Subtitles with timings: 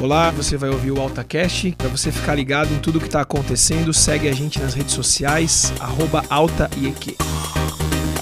[0.00, 1.74] Olá, você vai ouvir o AltaCast.
[1.76, 5.72] Para você ficar ligado em tudo que está acontecendo, segue a gente nas redes sociais,
[6.30, 7.16] AltaIEQ.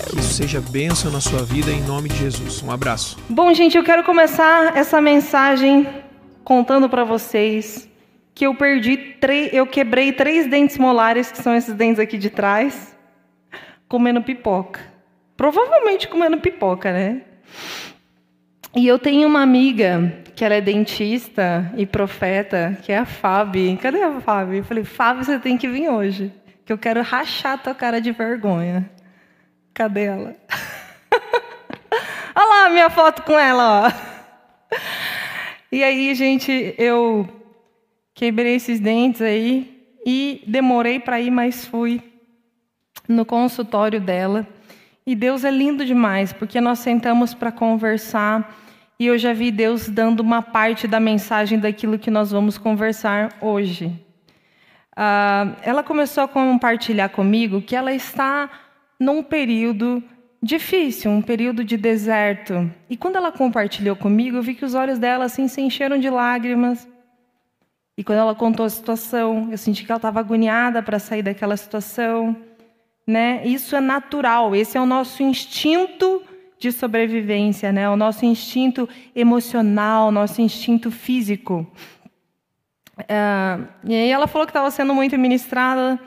[0.09, 2.63] Que isso seja bênção na sua vida em nome de Jesus.
[2.63, 3.19] Um abraço.
[3.29, 5.87] Bom, gente, eu quero começar essa mensagem
[6.43, 7.87] contando para vocês
[8.35, 12.31] que eu perdi três, eu quebrei três dentes molares, que são esses dentes aqui de
[12.31, 12.97] trás,
[13.87, 14.81] comendo pipoca.
[15.37, 17.21] Provavelmente comendo pipoca, né?
[18.77, 23.75] E eu tenho uma amiga que ela é dentista e profeta, que é a Fábio.
[23.79, 24.57] Cadê a Fábio?
[24.57, 26.31] Eu falei, Fábio, você tem que vir hoje,
[26.63, 28.91] que eu quero rachar tua cara de vergonha.
[29.73, 30.37] Cadê ela?
[32.37, 34.77] Olha lá a minha foto com ela, ó.
[35.73, 37.27] E aí, gente, eu
[38.15, 42.03] quebrei esses dentes aí e demorei para ir, mas fui
[43.09, 44.47] no consultório dela.
[45.07, 48.66] E Deus é lindo demais, porque nós sentamos para conversar
[48.99, 53.37] e eu já vi Deus dando uma parte da mensagem daquilo que nós vamos conversar
[53.41, 53.87] hoje.
[54.93, 58.49] Uh, ela começou a compartilhar comigo que ela está
[58.99, 60.03] num período
[60.43, 62.71] difícil, um período de deserto.
[62.89, 66.09] E quando ela compartilhou comigo, eu vi que os olhos dela assim se encheram de
[66.09, 66.89] lágrimas.
[67.99, 71.57] E quando ela contou a situação, eu senti que ela estava agoniada para sair daquela
[71.57, 72.35] situação.
[73.07, 73.47] Né?
[73.47, 76.23] Isso é natural, esse é o nosso instinto
[76.59, 77.89] de sobrevivência, né?
[77.89, 81.67] o nosso instinto emocional, nosso instinto físico.
[82.99, 86.01] Uh, e aí ela falou que estava sendo muito ministrada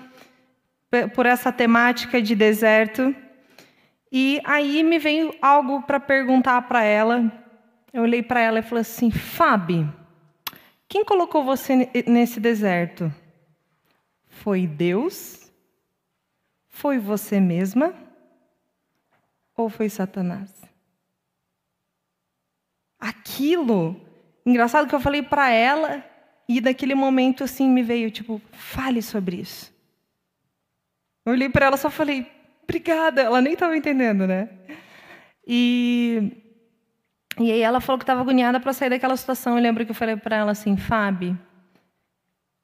[1.13, 3.15] por essa temática de deserto.
[4.11, 7.31] E aí me veio algo para perguntar para ela.
[7.93, 9.93] Eu olhei para ela e falei assim: Fábio,
[10.87, 13.13] quem colocou você nesse deserto?
[14.27, 15.51] Foi Deus?
[16.67, 17.93] Foi você mesma?
[19.59, 20.49] Ou foi Satanás?
[22.97, 23.99] Aquilo,
[24.45, 26.01] engraçado que eu falei para ela,
[26.47, 29.69] e daquele momento assim me veio tipo, fale sobre isso.
[31.25, 32.25] Eu olhei para ela só falei,
[32.63, 33.21] obrigada.
[33.21, 34.47] Ela nem estava entendendo, né?
[35.45, 36.31] E
[37.37, 39.57] e aí ela falou que estava agoniada para sair daquela situação.
[39.57, 41.37] Eu lembro que eu falei para ela assim, Fábio,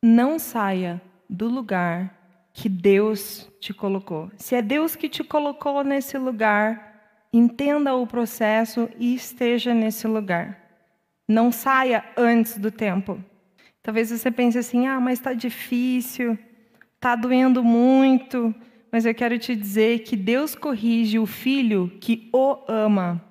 [0.02, 2.25] não saia do lugar
[2.56, 4.32] que Deus te colocou.
[4.38, 10.58] Se é Deus que te colocou nesse lugar, entenda o processo e esteja nesse lugar.
[11.28, 13.22] Não saia antes do tempo.
[13.84, 16.40] Talvez você pense assim, ah, mas está difícil,
[16.96, 18.56] está doendo muito.
[18.90, 23.22] Mas eu quero te dizer que Deus corrige o filho que o ama.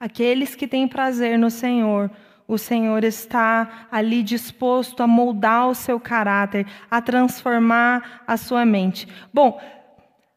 [0.00, 2.10] Aqueles que têm prazer no Senhor,
[2.50, 9.06] o Senhor está ali disposto a moldar o seu caráter, a transformar a sua mente.
[9.32, 9.60] Bom,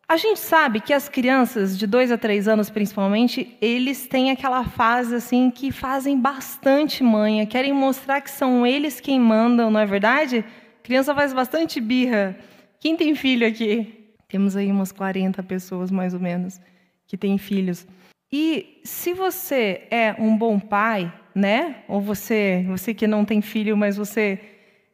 [0.08, 4.64] a gente sabe que as crianças de dois a três anos, principalmente, eles têm aquela
[4.64, 9.86] fase assim que fazem bastante manha, querem mostrar que são eles quem mandam, não é
[9.88, 10.46] verdade?
[10.80, 12.38] A criança faz bastante birra.
[12.80, 14.14] Quem tem filho aqui?
[14.28, 16.62] Temos aí umas 40 pessoas mais ou menos
[17.08, 17.88] que têm filhos.
[18.32, 21.84] E se você é um bom pai, né?
[21.88, 24.40] Ou você, você que não tem filho, mas você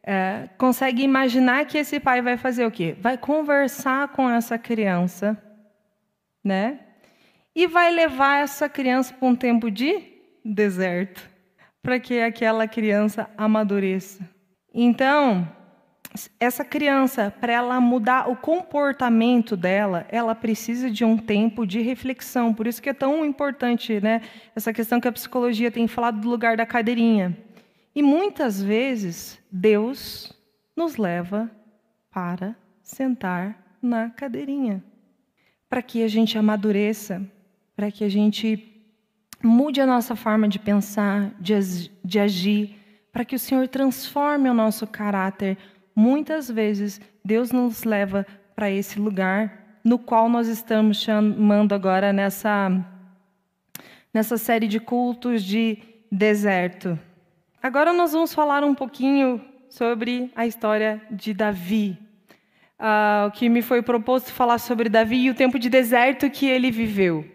[0.04, 2.96] é, consegue imaginar que esse pai vai fazer o quê?
[3.00, 5.38] Vai conversar com essa criança,
[6.44, 6.80] né?
[7.56, 10.02] E vai levar essa criança para um tempo de
[10.44, 11.30] deserto,
[11.82, 14.28] para que aquela criança amadureça.
[14.74, 15.48] Então,
[16.40, 22.54] essa criança, para ela mudar o comportamento dela, ela precisa de um tempo de reflexão.
[22.54, 24.22] Por isso que é tão importante, né,
[24.56, 27.38] essa questão que a psicologia tem falado do lugar da cadeirinha.
[27.96, 30.34] E muitas vezes Deus
[30.76, 31.50] nos leva
[32.12, 34.84] para sentar na cadeirinha,
[35.70, 37.22] para que a gente amadureça,
[37.76, 38.66] para que a gente
[39.44, 41.54] mude a nossa forma de pensar, de,
[42.04, 42.76] de agir,
[43.12, 45.58] para que o Senhor transforme o nosso caráter
[45.96, 52.70] Muitas vezes Deus nos leva para esse lugar no qual nós estamos chamando agora nessa,
[54.14, 55.78] nessa série de cultos de
[56.12, 56.98] deserto.
[57.62, 61.98] Agora nós vamos falar um pouquinho sobre a história de Davi.
[62.80, 66.48] Uh, o que me foi proposto falar sobre Davi e o tempo de deserto que
[66.48, 67.26] ele viveu.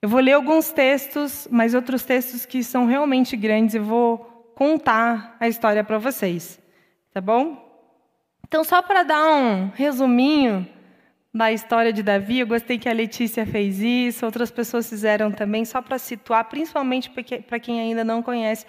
[0.00, 4.18] Eu vou ler alguns textos, mas outros textos que são realmente grandes, eu vou
[4.54, 6.60] contar a história para vocês.
[7.14, 7.56] Tá bom?
[8.44, 10.66] Então, só para dar um resuminho
[11.32, 15.64] da história de Davi, eu gostei que a Letícia fez isso, outras pessoas fizeram também,
[15.64, 17.08] só para situar, principalmente
[17.46, 18.66] para quem ainda não conhece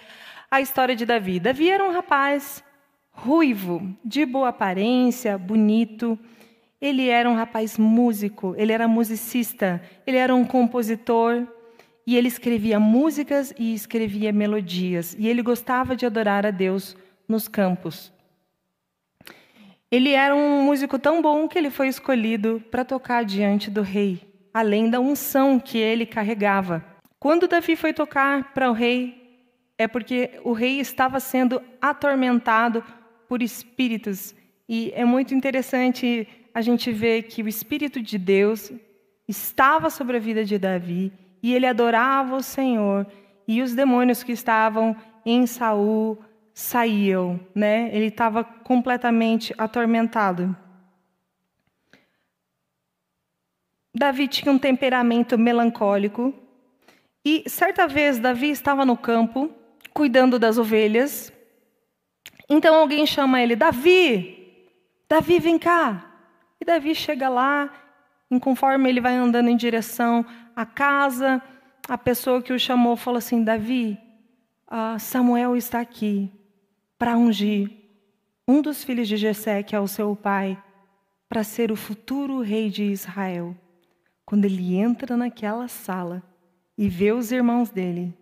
[0.48, 1.40] a história de Davi.
[1.40, 2.62] Davi era um rapaz
[3.10, 6.16] ruivo, de boa aparência, bonito.
[6.80, 11.48] Ele era um rapaz músico, ele era musicista, ele era um compositor.
[12.06, 16.96] e ele escrevia músicas e escrevia melodias, e ele gostava de adorar a Deus
[17.28, 18.15] nos campos.
[19.90, 24.20] Ele era um músico tão bom que ele foi escolhido para tocar diante do rei,
[24.52, 26.84] além da unção que ele carregava.
[27.18, 29.26] Quando Davi foi tocar para o rei,
[29.78, 32.82] é porque o rei estava sendo atormentado
[33.28, 34.34] por espíritos.
[34.68, 38.72] E é muito interessante a gente ver que o Espírito de Deus
[39.28, 41.12] estava sobre a vida de Davi
[41.42, 43.06] e ele adorava o Senhor
[43.46, 46.18] e os demônios que estavam em Saul
[46.56, 47.94] saíam, né?
[47.94, 50.56] Ele estava completamente atormentado.
[53.94, 56.32] Davi tinha um temperamento melancólico
[57.22, 59.50] e certa vez Davi estava no campo
[59.92, 61.30] cuidando das ovelhas.
[62.48, 64.64] Então alguém chama ele: Davi,
[65.06, 66.10] Davi, vem cá.
[66.58, 67.70] E Davi chega lá,
[68.30, 70.24] e conforme ele vai andando em direção
[70.54, 71.42] à casa,
[71.86, 73.98] a pessoa que o chamou falou assim: Davi,
[74.70, 76.32] uh, Samuel está aqui
[76.98, 77.70] para ungir
[78.48, 80.60] um dos filhos de Jessé, que é o seu pai,
[81.28, 83.56] para ser o futuro rei de Israel.
[84.24, 86.22] Quando ele entra naquela sala
[86.78, 88.14] e vê os irmãos dele,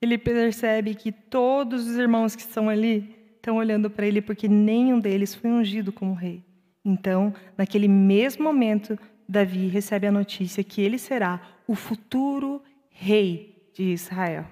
[0.00, 5.00] ele percebe que todos os irmãos que estão ali estão olhando para ele porque nenhum
[5.00, 6.44] deles foi ungido como rei.
[6.84, 8.98] Então, naquele mesmo momento,
[9.28, 14.46] Davi recebe a notícia que ele será o futuro rei de Israel.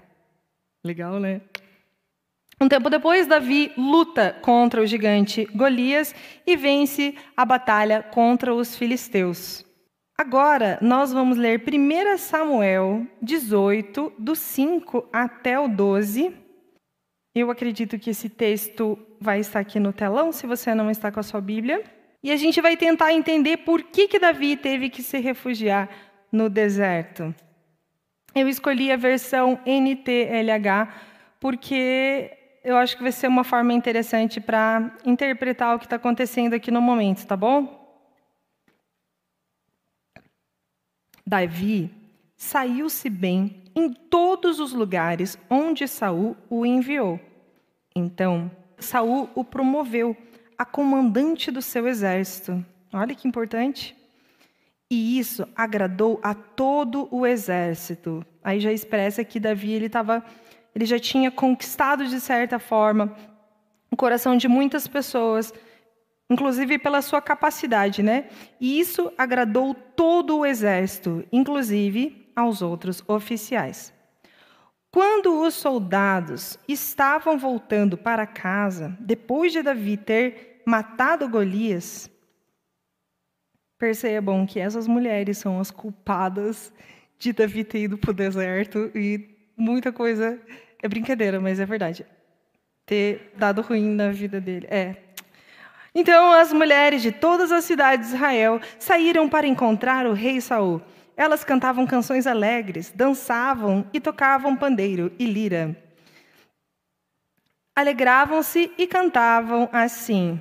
[0.85, 1.41] Legal, né?
[2.59, 6.15] Um tempo depois, Davi luta contra o gigante Golias
[6.47, 9.63] e vence a batalha contra os filisteus.
[10.17, 16.35] Agora, nós vamos ler 1 Samuel 18, do 5 até o 12.
[17.35, 21.21] Eu acredito que esse texto vai estar aqui no telão, se você não está com
[21.21, 21.85] a sua Bíblia.
[22.23, 25.91] E a gente vai tentar entender por que, que Davi teve que se refugiar
[26.33, 27.35] no deserto.
[28.35, 30.89] Eu escolhi a versão NTLH
[31.39, 32.36] porque
[32.67, 36.69] eu acho que vai ser uma forma interessante para interpretar o que está acontecendo aqui
[36.73, 37.87] no momento, tá bom?
[41.25, 41.89] Davi
[42.37, 47.21] saiu-se bem em todos os lugares onde Saul o enviou.
[47.95, 50.17] Então, Saul o promoveu
[50.59, 52.67] a comandante do seu exército.
[52.93, 53.97] Olha que importante.
[54.91, 58.27] E isso agradou a todo o exército.
[58.43, 60.25] Aí já expressa que Davi ele estava,
[60.77, 63.17] ele já tinha conquistado de certa forma
[63.91, 65.51] o coração de muitas pessoas,
[66.29, 68.29] inclusive pela sua capacidade, né?
[68.61, 73.91] E isso agradou todo o exército, inclusive aos outros oficiais.
[74.91, 82.11] Quando os soldados estavam voltando para casa, depois de Davi ter matado Golias,
[83.79, 86.71] percebam que essas mulheres são as culpadas
[87.19, 90.39] de Davi ter ido para o deserto e muita coisa.
[90.87, 92.07] É brincadeira, mas é verdade.
[92.87, 94.67] Ter dado ruim na vida dele.
[94.71, 94.95] É.
[95.95, 100.81] Então as mulheres de todas as cidades de Israel saíram para encontrar o rei Saul
[101.17, 105.75] elas cantavam canções alegres, dançavam e tocavam pandeiro e lira.
[107.75, 110.39] Alegravam-se e cantavam assim.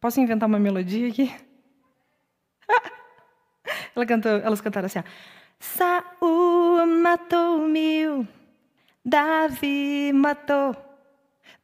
[0.00, 1.34] Posso inventar uma melodia aqui?
[3.94, 5.02] Ela cantou, elas cantaram assim:
[5.58, 8.26] Saul matou mil,
[9.08, 10.76] Davi matou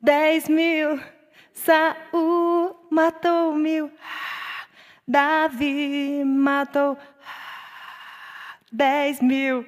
[0.01, 0.99] dez mil.
[1.53, 3.91] Saul matou mil,
[5.07, 6.99] Davi matou
[8.73, 9.65] 10 mil.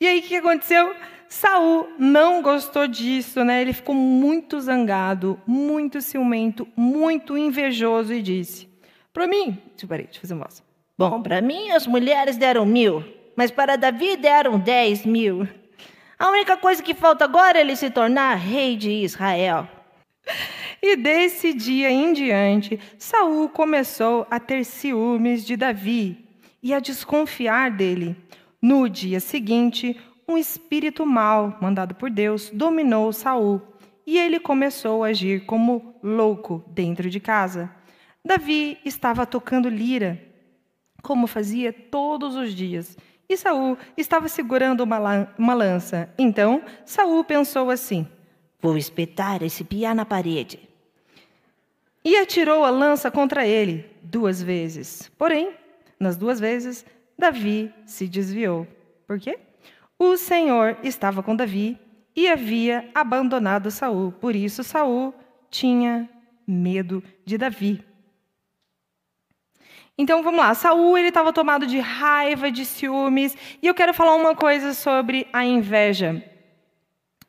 [0.00, 0.94] E aí o que aconteceu?
[1.28, 3.62] Saul não gostou disso, né?
[3.62, 8.68] Ele ficou muito zangado, muito ciumento, muito invejoso e disse:
[9.12, 10.64] Para mim, peraí, deixa eu fazer uma voz.
[10.98, 13.04] Bom, para mim as mulheres deram mil,
[13.36, 15.46] mas para Davi deram dez mil.
[16.24, 19.68] A única coisa que falta agora é ele se tornar rei de Israel.
[20.80, 26.26] E desse dia em diante, Saul começou a ter ciúmes de Davi
[26.62, 28.16] e a desconfiar dele.
[28.62, 33.60] No dia seguinte, um espírito mau, mandado por Deus, dominou Saul,
[34.06, 37.70] e ele começou a agir como louco dentro de casa.
[38.24, 40.18] Davi estava tocando lira,
[41.02, 42.96] como fazia todos os dias,
[43.34, 46.08] e Saul estava segurando uma, uma lança.
[46.16, 48.06] Então, Saul pensou assim:
[48.60, 50.58] Vou espetar esse piá na parede.
[52.04, 55.10] E atirou a lança contra ele duas vezes.
[55.18, 55.52] Porém,
[55.98, 56.84] nas duas vezes,
[57.18, 58.66] Davi se desviou.
[59.06, 59.38] Por quê?
[59.98, 61.78] O Senhor estava com Davi
[62.14, 64.12] e havia abandonado Saul.
[64.12, 65.14] Por isso Saul
[65.50, 66.08] tinha
[66.46, 67.84] medo de Davi.
[69.96, 74.14] Então vamos lá, Saul ele estava tomado de raiva, de ciúmes, e eu quero falar
[74.16, 76.22] uma coisa sobre a inveja.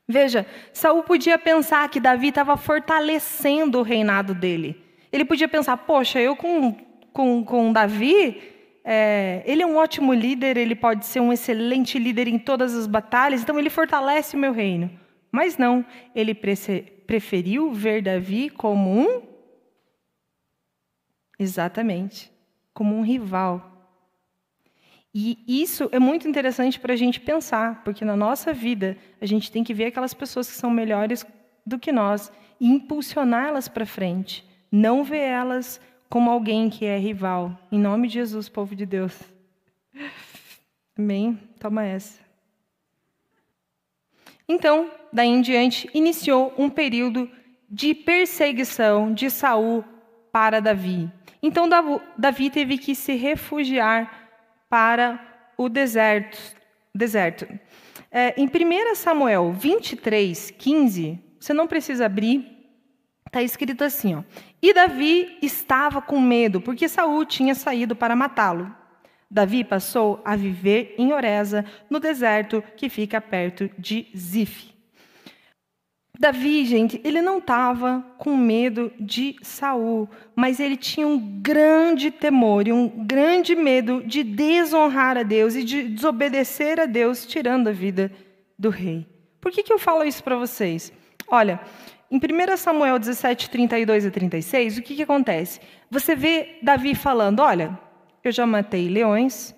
[0.07, 4.83] Veja, Saul podia pensar que Davi estava fortalecendo o reinado dele.
[5.11, 6.75] Ele podia pensar, poxa, eu com,
[7.13, 8.41] com, com Davi,
[8.83, 12.85] é, ele é um ótimo líder, ele pode ser um excelente líder em todas as
[12.85, 14.91] batalhas, então ele fortalece o meu reino.
[15.31, 19.21] Mas não, ele preferiu ver Davi como um.
[21.37, 22.31] Exatamente,
[22.75, 23.71] como um rival.
[25.17, 29.49] E isso é muito interessante para a gente pensar, porque na nossa vida a gente
[29.49, 31.25] tem que ver aquelas pessoas que são melhores
[31.65, 32.29] do que nós
[32.59, 35.79] e impulsioná-las para frente, não ver elas
[36.09, 37.57] como alguém que é rival.
[37.71, 39.17] Em nome de Jesus, povo de Deus.
[40.99, 41.39] Amém?
[41.61, 42.19] Toma essa.
[44.47, 47.31] Então, daí em diante, iniciou um período
[47.69, 49.83] de perseguição de Saul
[50.29, 51.09] para Davi.
[51.45, 51.69] Então
[52.17, 54.31] Davi teve que se refugiar
[54.67, 56.39] para o deserto.
[56.93, 57.47] deserto.
[58.09, 62.65] É, em 1 Samuel 23, 15, você não precisa abrir,
[63.27, 64.23] está escrito assim: ó,
[64.59, 68.75] E Davi estava com medo, porque Saul tinha saído para matá-lo.
[69.29, 74.74] Davi passou a viver em Oreza, no deserto que fica perto de Zif.
[76.17, 82.67] Davi, gente, ele não estava com medo de Saul, mas ele tinha um grande temor
[82.67, 87.71] e um grande medo de desonrar a Deus e de desobedecer a Deus, tirando a
[87.71, 88.11] vida
[88.57, 89.05] do rei.
[89.41, 90.91] Por que, que eu falo isso para vocês?
[91.27, 91.59] Olha,
[92.09, 95.59] em 1 Samuel 17, 32 e 36, o que, que acontece?
[95.91, 97.77] Você vê Davi falando: Olha,
[98.23, 99.53] eu já matei leões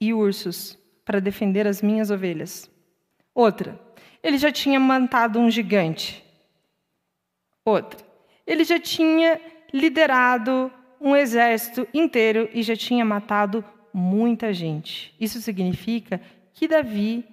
[0.00, 2.70] e ursos para defender as minhas ovelhas.
[3.34, 3.78] Outra,
[4.22, 6.24] ele já tinha matado um gigante.
[7.64, 8.00] Outra,
[8.46, 9.40] ele já tinha
[9.72, 15.14] liderado um exército inteiro e já tinha matado muita gente.
[15.18, 16.20] Isso significa
[16.52, 17.24] que Davi,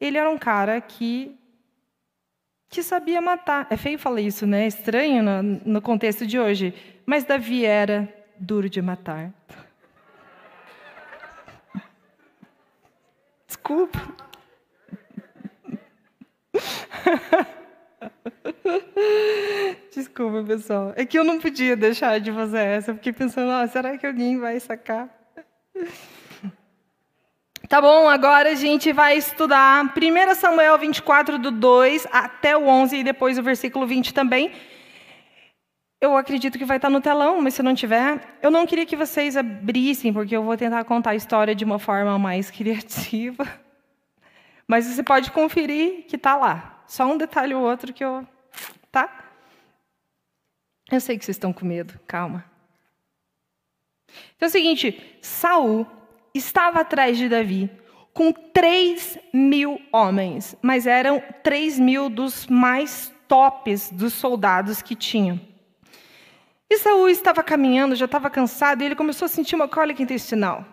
[0.00, 1.34] ele era um cara que
[2.70, 3.66] que sabia matar.
[3.70, 4.64] É feio falar isso, né?
[4.64, 6.74] É estranho no, no contexto de hoje.
[7.06, 8.06] Mas Davi era
[8.38, 9.32] duro de matar.
[13.46, 14.27] Desculpa.
[19.94, 20.92] Desculpa, pessoal.
[20.96, 22.90] É que eu não podia deixar de fazer essa.
[22.90, 25.08] Eu fiquei pensando, ah, será que alguém vai sacar?
[27.68, 32.96] Tá bom, agora a gente vai estudar 1 Samuel 24, do 2 até o 11,
[32.96, 34.52] e depois o versículo 20 também.
[36.00, 38.96] Eu acredito que vai estar no telão, mas se não tiver, eu não queria que
[38.96, 43.46] vocês abrissem, porque eu vou tentar contar a história de uma forma mais criativa.
[44.68, 46.82] Mas você pode conferir que está lá.
[46.86, 48.26] Só um detalhe ou outro que eu.
[48.92, 49.24] Tá?
[50.90, 52.44] Eu sei que vocês estão com medo, calma.
[54.36, 55.86] Então é o seguinte: Saul
[56.34, 57.70] estava atrás de Davi
[58.12, 65.40] com 3 mil homens, mas eram 3 mil dos mais tops dos soldados que tinham.
[66.70, 70.66] E Saul estava caminhando, já estava cansado, e ele começou a sentir uma cólica intestinal.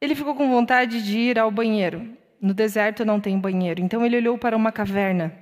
[0.00, 2.16] Ele ficou com vontade de ir ao banheiro.
[2.46, 5.34] No deserto não tem banheiro, então ele olhou para uma caverna.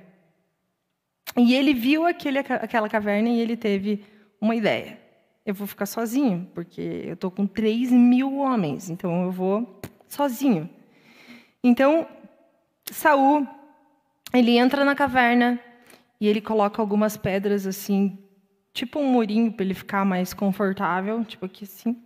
[1.37, 4.03] E ele viu aquele, aquela caverna e ele teve
[4.41, 4.99] uma ideia.
[5.45, 10.67] Eu vou ficar sozinho, porque eu estou com 3 mil homens, então eu vou sozinho.
[11.63, 12.07] Então,
[12.85, 13.47] Saul,
[14.33, 15.59] ele entra na caverna
[16.19, 18.17] e ele coloca algumas pedras assim
[18.73, 22.01] tipo um murinho para ele ficar mais confortável, tipo aqui assim.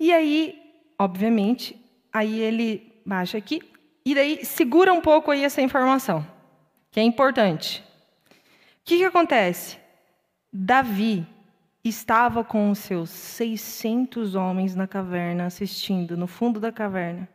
[0.00, 0.58] E aí,
[0.98, 1.78] obviamente,
[2.10, 3.60] aí ele baixa aqui
[4.04, 6.26] e daí segura um pouco aí essa informação,
[6.90, 7.82] que é importante.
[8.30, 8.34] O
[8.84, 9.78] que, que acontece?
[10.52, 11.26] Davi
[11.82, 17.28] estava com os seus 600 homens na caverna assistindo, no fundo da caverna.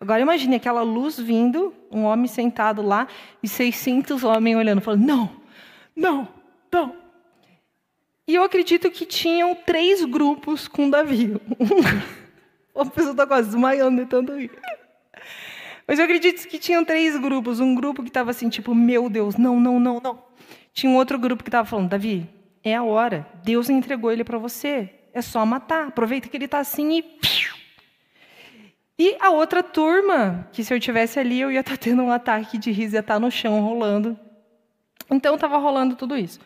[0.00, 3.06] Agora imagine aquela luz vindo, um homem sentado lá
[3.42, 5.30] e 600 homens olhando, falando: não,
[5.94, 6.28] não,
[6.72, 6.96] não,
[8.26, 11.34] e eu acredito que tinham três grupos com Davi.
[12.74, 14.50] A pessoa está quase desmaiando de tanto rir.
[15.86, 17.60] Mas eu acredito que tinham três grupos.
[17.60, 20.22] Um grupo que estava assim, tipo, meu Deus, não, não, não, não.
[20.72, 22.28] Tinha um outro grupo que estava falando, Davi,
[22.62, 23.26] é a hora.
[23.44, 24.90] Deus entregou ele para você.
[25.12, 25.88] É só matar.
[25.88, 27.52] Aproveita que ele está assim e.
[28.98, 32.12] E a outra turma, que se eu tivesse ali, eu ia estar tá tendo um
[32.12, 34.18] ataque de riso, ia estar tá no chão rolando.
[35.10, 36.38] Então estava rolando tudo isso.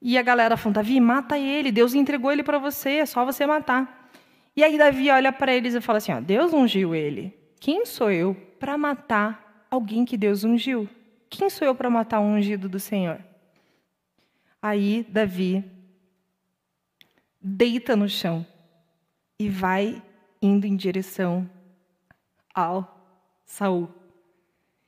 [0.00, 3.46] E a galera falando, Davi, mata ele, Deus entregou ele para você, é só você
[3.46, 4.10] matar.
[4.56, 7.37] E aí Davi olha para eles e fala assim, ó, Deus ungiu ele.
[7.60, 10.88] Quem sou eu para matar alguém que Deus ungiu?
[11.28, 13.20] Quem sou eu para matar um ungido do Senhor?
[14.60, 15.64] Aí Davi
[17.40, 18.46] deita no chão
[19.38, 20.02] e vai
[20.42, 21.48] indo em direção
[22.54, 23.88] ao Saul.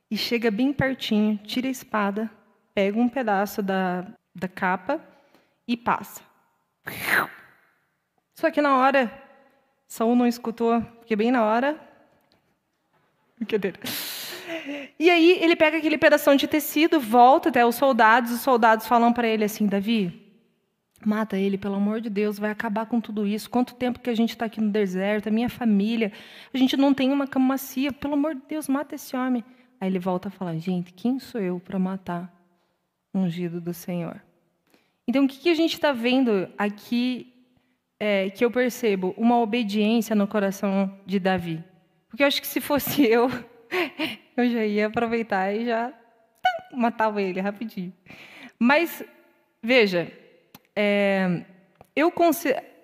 [0.09, 2.29] E chega bem pertinho, tira a espada,
[2.73, 4.99] pega um pedaço da, da capa
[5.67, 6.21] e passa.
[8.33, 9.11] Só que na hora,
[9.87, 11.90] Saul não escutou, porque bem na hora.
[13.41, 13.79] Brincadeira.
[14.99, 19.11] E aí ele pega aquele pedaço de tecido, volta até os soldados, os soldados falam
[19.11, 20.31] para ele assim: Davi,
[21.03, 23.49] mata ele, pelo amor de Deus, vai acabar com tudo isso.
[23.49, 26.11] Quanto tempo que a gente está aqui no deserto, a minha família,
[26.53, 29.43] a gente não tem uma cama macia, pelo amor de Deus, mata esse homem.
[29.79, 32.31] Aí ele volta a falar: gente, quem sou eu para matar
[33.11, 34.21] ungido do Senhor?
[35.07, 37.33] Então, o que, que a gente está vendo aqui
[37.99, 39.15] é, que eu percebo?
[39.17, 41.70] Uma obediência no coração de Davi.
[42.11, 43.31] Porque eu acho que se fosse eu,
[44.37, 45.91] eu já ia aproveitar e já
[46.73, 47.93] matava ele rapidinho.
[48.59, 49.03] Mas,
[49.63, 50.11] veja,
[50.75, 51.43] é,
[51.95, 52.13] eu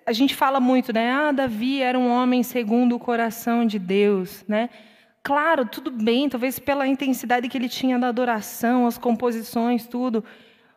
[0.06, 1.12] a gente fala muito, né?
[1.12, 4.70] Ah, Davi era um homem segundo o coração de Deus, né?
[5.22, 10.24] Claro, tudo bem, talvez pela intensidade que ele tinha da adoração, as composições, tudo.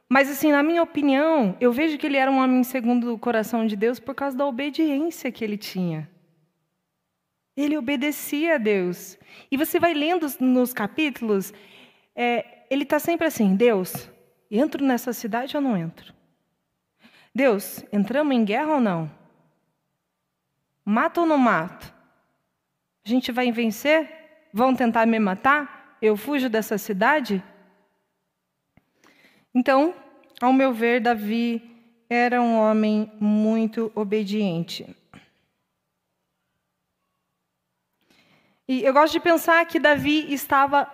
[0.10, 3.66] Mas, assim, na minha opinião, eu vejo que ele era um homem segundo o coração
[3.66, 6.10] de Deus por causa da obediência que ele tinha.
[7.56, 9.18] Ele obedecia a Deus.
[9.52, 11.54] E você vai lendo nos capítulos,
[12.16, 14.10] é, ele está sempre assim: Deus,
[14.50, 16.14] entro nessa cidade ou não entro?
[17.34, 19.12] Deus, entramos em guerra ou não?
[20.84, 21.94] Mato ou não mato?
[23.06, 24.10] A gente vai vencer?
[24.54, 25.98] Vão tentar me matar?
[26.02, 27.44] Eu fujo dessa cidade?
[29.54, 29.94] Então,
[30.42, 31.62] ao meu ver, Davi
[32.10, 34.96] era um homem muito obediente.
[38.72, 40.90] E eu gosto de pensar que Davi estava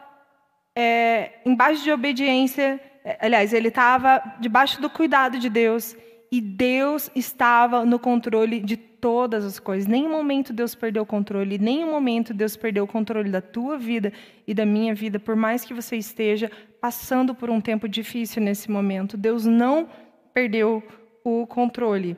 [0.76, 5.96] é, embaixo de obediência, é, aliás, ele estava debaixo do cuidado de Deus,
[6.32, 9.86] e Deus estava no controle de todas as coisas.
[9.86, 14.12] Nenhum momento Deus perdeu o controle, nenhum momento Deus perdeu o controle da tua vida
[14.48, 18.72] e da minha vida, por mais que você esteja passando por um tempo difícil nesse
[18.72, 19.16] momento.
[19.16, 19.88] Deus não
[20.34, 20.82] perdeu
[21.24, 22.18] o controle.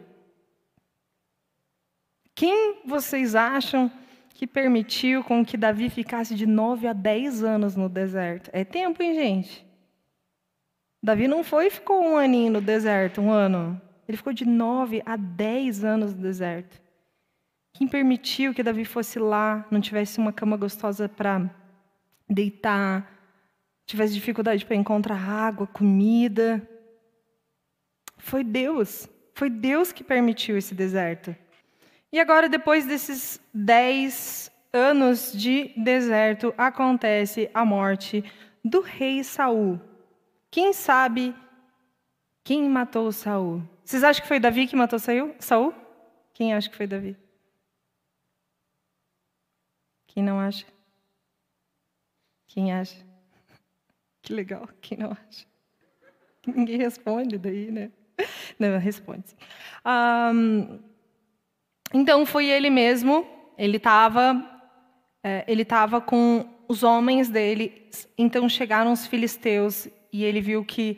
[2.33, 3.91] Quem vocês acham
[4.39, 8.49] que permitiu com que Davi ficasse de 9 a 10 anos no deserto.
[8.53, 9.67] É tempo, hein, gente?
[11.03, 13.81] Davi não foi e ficou um aninho no deserto, um ano.
[14.07, 16.81] Ele ficou de 9 a 10 anos no deserto.
[17.73, 21.53] Quem permitiu que Davi fosse lá, não tivesse uma cama gostosa para
[22.29, 23.11] deitar,
[23.85, 26.65] tivesse dificuldade para encontrar água, comida?
[28.15, 29.05] Foi Deus.
[29.33, 31.35] Foi Deus que permitiu esse deserto.
[32.11, 38.23] E agora, depois desses dez anos de deserto, acontece a morte
[38.63, 39.79] do rei Saul.
[40.49, 41.35] Quem sabe
[42.43, 43.61] quem matou Saul?
[43.83, 45.73] Vocês acham que foi Davi que matou Saul?
[46.33, 47.15] Quem acha que foi Davi?
[50.07, 50.65] Quem não acha?
[52.47, 52.97] Quem acha?
[54.21, 55.47] Que legal, quem não acha?
[56.45, 57.91] Ninguém responde daí, né?
[58.59, 59.35] Não, responde.
[59.85, 60.79] Um,
[61.93, 63.25] então foi ele mesmo,
[63.57, 64.45] ele estava
[65.23, 70.97] é, ele estava com os homens dele, então chegaram os filisteus e ele viu que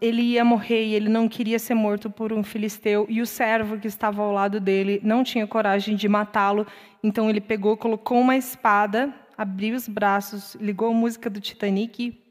[0.00, 3.76] ele ia morrer e ele não queria ser morto por um filisteu e o servo
[3.76, 6.66] que estava ao lado dele não tinha coragem de matá-lo,
[7.02, 12.28] então ele pegou, colocou uma espada, abriu os braços, ligou a música do Titanic e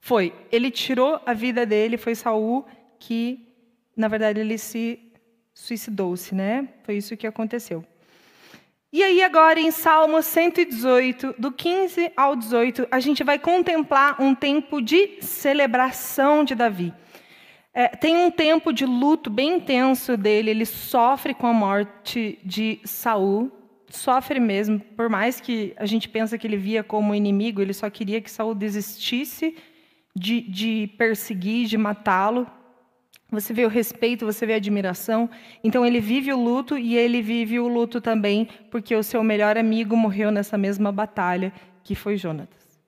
[0.00, 0.34] foi.
[0.50, 2.66] Ele tirou a vida dele, foi Saul
[2.98, 3.38] que,
[3.96, 5.11] na verdade, ele se
[5.54, 6.68] suicidou-se, né?
[6.84, 7.84] Foi isso que aconteceu.
[8.92, 14.34] E aí, agora, em Salmo 118, do 15 ao 18, a gente vai contemplar um
[14.34, 16.92] tempo de celebração de Davi.
[17.72, 22.80] É, tem um tempo de luto bem intenso dele, ele sofre com a morte de
[22.84, 23.50] Saul,
[23.88, 27.88] sofre mesmo, por mais que a gente pensa que ele via como inimigo, ele só
[27.88, 29.56] queria que Saul desistisse
[30.14, 32.46] de, de perseguir, de matá-lo,
[33.32, 35.28] você vê o respeito, você vê a admiração.
[35.64, 39.56] Então ele vive o luto e ele vive o luto também porque o seu melhor
[39.56, 42.78] amigo morreu nessa mesma batalha, que foi Jonatas.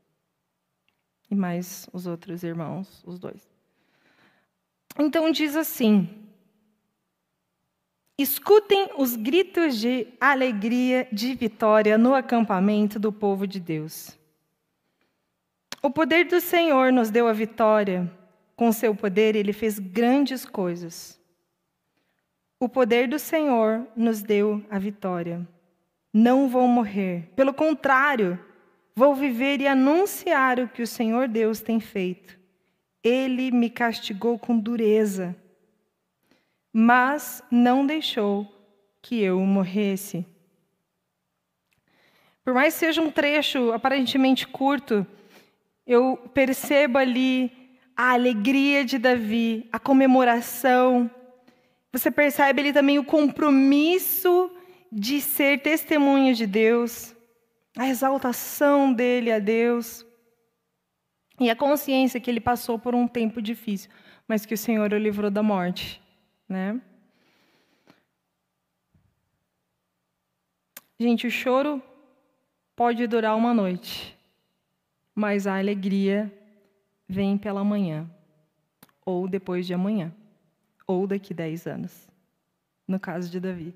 [1.31, 3.49] E mais os outros irmãos, os dois.
[4.99, 6.09] Então diz assim:
[8.19, 14.17] Escutem os gritos de alegria, de vitória no acampamento do povo de Deus.
[15.83, 18.11] O poder do Senhor nos deu a vitória.
[18.57, 21.21] Com seu poder, ele fez grandes coisas.
[22.61, 25.47] O poder do Senhor nos deu a vitória.
[26.13, 27.29] Não vou morrer.
[27.35, 28.39] Pelo contrário,
[28.95, 32.39] vou viver e anunciar o que o Senhor Deus tem feito.
[33.03, 35.37] Ele me castigou com dureza,
[36.73, 38.51] mas não deixou
[39.03, 40.25] que eu morresse.
[42.45, 45.07] Por mais que seja um trecho aparentemente curto,
[45.87, 47.64] eu percebo ali
[47.97, 51.11] a alegria de Davi, a comemoração.
[51.93, 54.51] Você percebe ali também o compromisso
[54.91, 57.15] de ser testemunha de Deus,
[57.77, 60.05] a exaltação dele a Deus
[61.41, 63.91] e a consciência que ele passou por um tempo difícil,
[64.27, 66.01] mas que o Senhor o livrou da morte,
[66.49, 66.81] né?
[70.99, 71.83] Gente, o choro
[72.77, 74.17] pode durar uma noite,
[75.13, 76.33] mas a alegria
[77.15, 78.11] vem pela manhã,
[79.07, 80.13] ou depois de amanhã,
[80.87, 82.11] ou daqui dez anos,
[82.87, 83.75] no caso de Davi.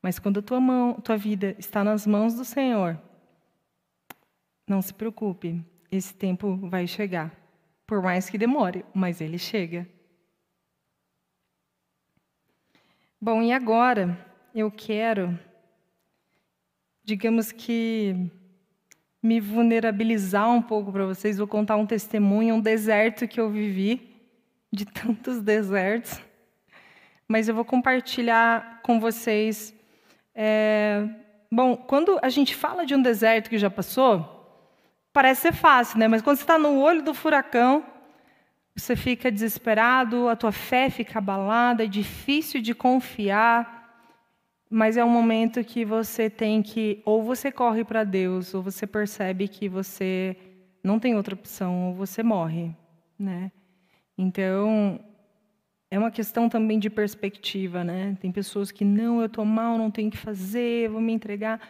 [0.00, 2.98] Mas quando tua, mão, tua vida está nas mãos do Senhor,
[4.66, 7.30] não se preocupe, esse tempo vai chegar.
[7.86, 9.86] Por mais que demore, mas ele chega.
[13.20, 14.18] Bom, e agora
[14.54, 15.38] eu quero
[17.04, 18.30] digamos que,
[19.22, 21.38] me vulnerabilizar um pouco para vocês.
[21.38, 24.10] Vou contar um testemunho, um deserto que eu vivi,
[24.72, 26.20] de tantos desertos.
[27.28, 29.74] Mas eu vou compartilhar com vocês.
[30.34, 31.06] É...
[31.50, 34.42] Bom, quando a gente fala de um deserto que já passou,
[35.12, 36.08] parece ser fácil, né?
[36.08, 37.84] Mas quando você está no olho do furacão,
[38.74, 43.81] você fica desesperado, a tua fé fica abalada, é difícil de confiar
[44.74, 48.86] mas é um momento que você tem que ou você corre para Deus ou você
[48.86, 50.34] percebe que você
[50.82, 52.74] não tem outra opção ou você morre,
[53.18, 53.52] né?
[54.16, 54.98] Então
[55.90, 58.16] é uma questão também de perspectiva, né?
[58.18, 61.60] Tem pessoas que não, eu estou mal, não tenho o que fazer, vou me entregar.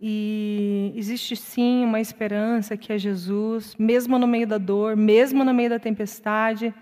[0.00, 5.54] E existe sim uma esperança que é Jesus, mesmo no meio da dor, mesmo no
[5.54, 6.74] meio da tempestade,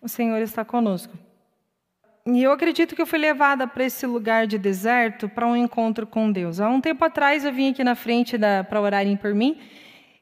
[0.00, 1.14] o Senhor está conosco.
[2.26, 6.06] E eu acredito que eu fui levada para esse lugar de deserto para um encontro
[6.06, 6.58] com Deus.
[6.58, 9.58] Há um tempo atrás eu vim aqui na frente para orarem por mim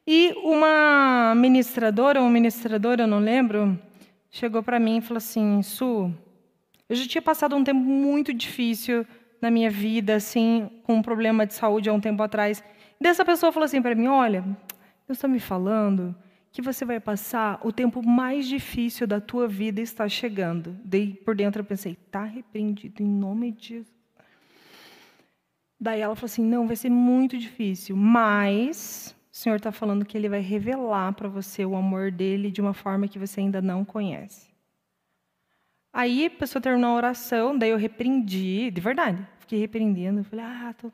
[0.05, 3.79] e uma ministradora ou ministrador, eu não lembro,
[4.29, 6.13] chegou para mim e falou assim: Su,
[6.89, 9.07] eu já tinha passado um tempo muito difícil
[9.41, 12.61] na minha vida, assim, com um problema de saúde há um tempo atrás.
[12.99, 14.41] E dessa pessoa falou assim para mim: Olha,
[15.07, 16.13] Deus está me falando
[16.53, 20.77] que você vai passar o tempo mais difícil da tua vida está chegando.
[20.85, 23.93] Daí por dentro eu pensei, tá repreendido em nome de Jesus.
[25.79, 30.15] Daí ela falou assim, não, vai ser muito difícil, mas o Senhor está falando que
[30.15, 33.83] Ele vai revelar para você o amor dele de uma forma que você ainda não
[33.83, 34.53] conhece.
[35.91, 40.19] Aí a pessoa terminou a oração, daí eu repreendi, de verdade, fiquei repreendendo.
[40.19, 40.91] Eu falei, ah, tô...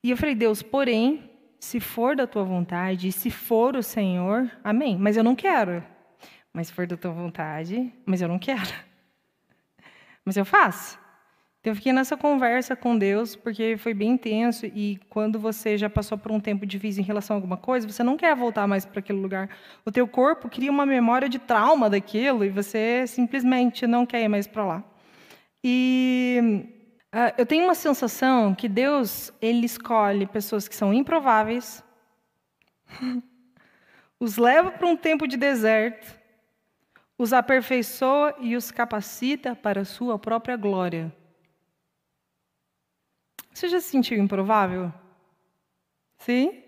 [0.00, 1.28] E eu falei, Deus, porém,
[1.64, 4.98] se for da tua vontade, se for o Senhor, amém.
[4.98, 5.82] Mas eu não quero.
[6.52, 8.72] Mas se for da tua vontade, mas eu não quero.
[10.24, 10.98] Mas eu faço.
[11.60, 15.88] Então eu fiquei nessa conversa com Deus, porque foi bem intenso e quando você já
[15.88, 18.84] passou por um tempo difícil em relação a alguma coisa, você não quer voltar mais
[18.84, 19.48] para aquele lugar.
[19.84, 24.28] O teu corpo cria uma memória de trauma daquilo e você simplesmente não quer ir
[24.28, 24.84] mais para lá.
[25.62, 26.73] E
[27.36, 31.84] eu tenho uma sensação que Deus ele escolhe pessoas que são improváveis,
[34.18, 36.18] os leva para um tempo de deserto,
[37.16, 41.14] os aperfeiçoa e os capacita para a sua própria glória.
[43.52, 44.92] Você já se sentiu improvável?
[46.18, 46.64] Sim?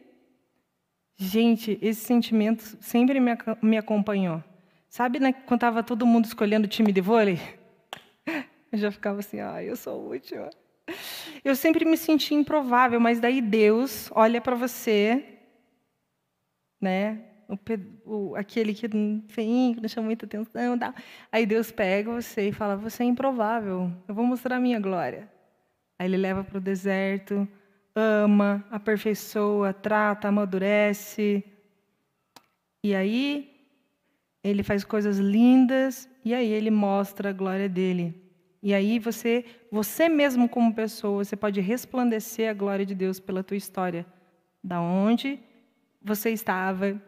[1.17, 4.43] Gente, esse sentimento sempre me, me acompanhou.
[4.89, 7.41] Sabe né, quando estava todo mundo escolhendo o time de vôlei?
[8.77, 10.51] Eu já ficava assim, ah, eu sou última.
[11.43, 15.25] Eu sempre me senti improvável, mas daí Deus olha para você,
[16.79, 17.23] né?
[17.49, 17.57] O,
[18.05, 20.79] o, aquele que não que não chama muita atenção,
[21.33, 25.27] aí Deus pega você e fala: Você é improvável, eu vou mostrar a minha glória.
[25.99, 27.49] Aí ele leva para o deserto,
[27.95, 31.43] ama, aperfeiçoa, trata, amadurece.
[32.85, 33.57] E aí
[34.45, 38.26] ele faz coisas lindas e aí ele mostra a glória dele.
[38.63, 43.45] E aí você, você mesmo como pessoa, você pode resplandecer a glória de Deus pela
[43.45, 44.07] tua história,
[44.63, 45.39] da onde
[46.03, 47.01] você estava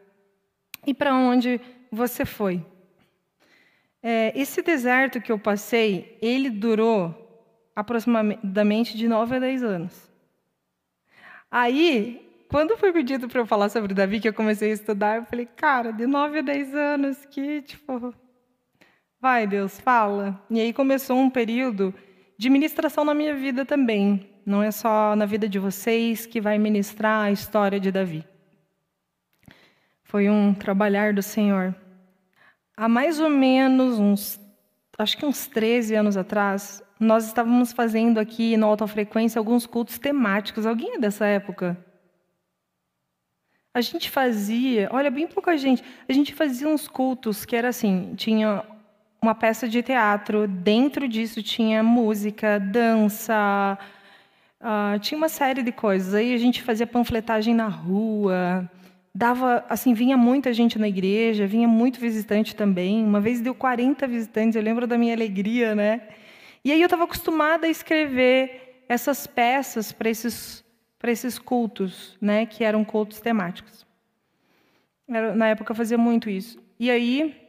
[0.86, 2.64] e para onde você foi.
[4.02, 7.24] É, esse deserto que eu passei, ele durou
[7.74, 10.10] aproximadamente de 9 a 10 anos.
[11.50, 15.24] Aí, quando foi pedido para eu falar sobre Davi, que eu comecei a estudar, eu
[15.24, 18.14] falei, cara, de 9 a 10 anos, que tipo,
[19.20, 20.40] Vai, Deus, fala.
[20.48, 21.92] E aí começou um período
[22.36, 24.30] de ministração na minha vida também.
[24.46, 28.24] Não é só na vida de vocês que vai ministrar a história de Davi.
[30.04, 31.74] Foi um trabalhar do Senhor.
[32.76, 34.40] Há mais ou menos uns
[34.98, 39.98] acho que uns 13 anos atrás, nós estávamos fazendo aqui no Alta Frequência alguns cultos
[39.98, 40.66] temáticos.
[40.66, 41.78] Alguém é dessa época?
[43.72, 48.14] A gente fazia, olha, bem pouca gente, a gente fazia uns cultos que era assim,
[48.16, 48.64] tinha
[49.20, 53.78] uma peça de teatro, dentro disso tinha música, dança,
[54.60, 56.14] uh, tinha uma série de coisas.
[56.14, 58.70] Aí a gente fazia panfletagem na rua,
[59.14, 63.04] dava, assim, vinha muita gente na igreja, vinha muito visitante também.
[63.04, 66.02] Uma vez deu 40 visitantes, eu lembro da minha alegria, né?
[66.64, 70.64] E aí eu estava acostumada a escrever essas peças para esses
[70.98, 73.86] para esses cultos, né, que eram cultos temáticos.
[75.08, 76.58] Era, na época eu fazia muito isso.
[76.78, 77.47] E aí,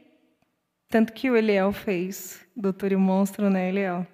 [0.90, 4.04] tanto que o Eliel fez, Doutor e o Monstro, né, Eliel?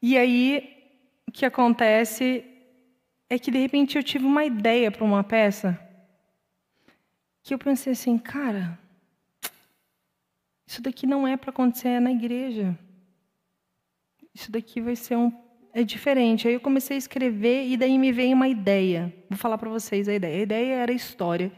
[0.00, 0.66] E aí,
[1.28, 2.42] o que acontece
[3.28, 5.78] é que, de repente, eu tive uma ideia para uma peça
[7.42, 8.78] que eu pensei assim, cara,
[10.66, 12.76] isso daqui não é para acontecer na igreja.
[14.34, 15.30] Isso daqui vai ser um
[15.72, 16.48] é diferente.
[16.48, 19.14] Aí eu comecei a escrever e daí me veio uma ideia.
[19.28, 20.38] Vou falar para vocês a ideia.
[20.38, 21.52] A ideia era a história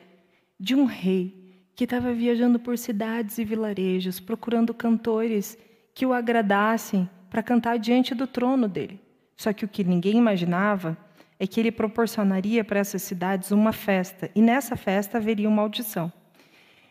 [0.59, 1.38] de um rei
[1.79, 5.57] que estava viajando por cidades e vilarejos, procurando cantores
[5.95, 9.01] que o agradassem para cantar diante do trono dele.
[9.37, 10.99] Só que o que ninguém imaginava
[11.39, 16.13] é que ele proporcionaria para essas cidades uma festa, e nessa festa haveria uma audição.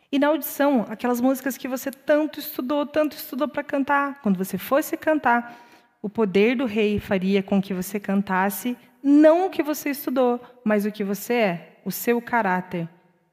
[0.09, 4.57] E na audição, aquelas músicas que você tanto estudou, tanto estudou para cantar, quando você
[4.57, 5.67] fosse cantar,
[6.01, 10.85] o poder do rei faria com que você cantasse não o que você estudou, mas
[10.85, 12.87] o que você é, o seu caráter.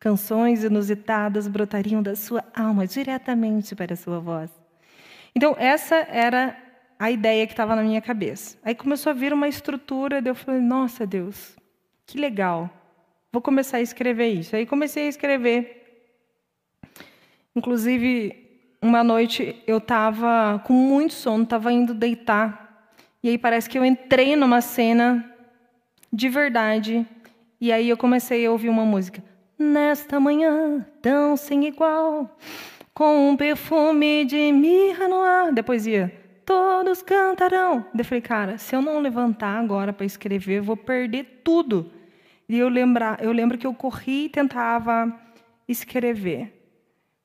[0.04, 4.50] Canções inusitadas brotariam da sua alma diretamente para a sua voz.
[5.34, 6.54] Então, essa era
[6.98, 8.58] a ideia que estava na minha cabeça.
[8.62, 11.56] Aí começou a vir uma estrutura, daí eu falei: nossa, Deus,
[12.04, 12.68] que legal,
[13.32, 14.54] vou começar a escrever isso.
[14.54, 16.12] Aí comecei a escrever.
[17.56, 22.92] Inclusive, uma noite eu estava com muito sono, estava indo deitar.
[23.22, 25.34] E aí parece que eu entrei numa cena
[26.12, 27.06] de verdade.
[27.58, 29.32] E aí eu comecei a ouvir uma música.
[29.58, 32.36] Nesta manhã tão sem igual,
[32.92, 35.52] com um perfume de mirra no ar.
[35.52, 36.12] Depois ia,
[36.44, 37.84] todos cantarão.
[37.96, 41.90] Eu falei, cara, se eu não levantar agora para escrever, eu vou perder tudo.
[42.48, 45.12] E eu, lembrar, eu lembro que eu corri e tentava
[45.68, 46.52] escrever.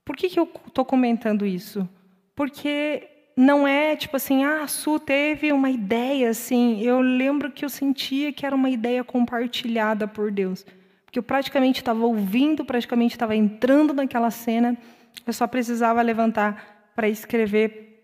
[0.05, 1.87] Por que, que eu estou comentando isso?
[2.35, 6.81] Porque não é tipo assim, ah, a Su teve uma ideia assim.
[6.81, 10.65] Eu lembro que eu sentia que era uma ideia compartilhada por Deus.
[11.09, 14.77] Porque eu praticamente estava ouvindo, praticamente estava entrando naquela cena.
[15.25, 17.99] Eu só precisava levantar para escrever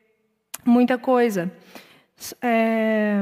[0.66, 1.52] muita coisa.
[2.42, 3.22] É...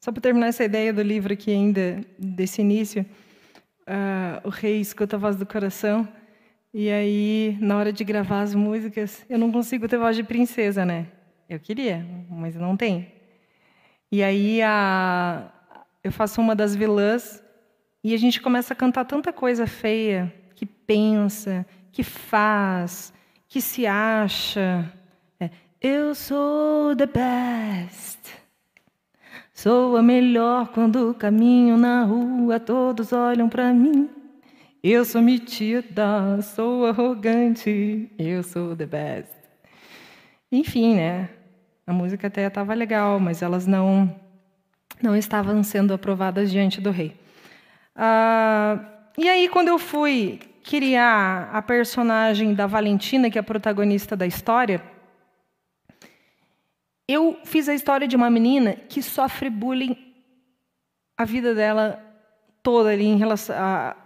[0.00, 3.06] Só para terminar essa ideia do livro aqui ainda, desse início,
[3.82, 6.08] uh, o rei escuta a voz do coração,
[6.74, 10.84] e aí, na hora de gravar as músicas, eu não consigo ter voz de princesa,
[10.84, 11.06] né?
[11.48, 13.21] Eu queria, mas não tem.
[14.12, 15.50] E aí, a,
[16.04, 17.42] eu faço uma das vilãs,
[18.04, 23.10] e a gente começa a cantar tanta coisa feia, que pensa, que faz,
[23.48, 24.92] que se acha.
[25.40, 25.48] É,
[25.80, 28.18] eu sou the best.
[29.54, 34.10] Sou a melhor quando caminho na rua, todos olham para mim.
[34.82, 39.32] Eu sou metida, sou arrogante, eu sou the best.
[40.50, 41.30] Enfim, né?
[41.86, 44.14] A música até estava legal, mas elas não
[45.02, 47.16] não estavam sendo aprovadas diante do rei.
[47.96, 48.78] Ah,
[49.18, 54.26] e aí, quando eu fui criar a personagem da Valentina, que é a protagonista da
[54.26, 54.82] história,
[57.08, 59.96] eu fiz a história de uma menina que sofre bullying
[61.16, 62.02] a vida dela
[62.62, 63.96] toda ali em relação a,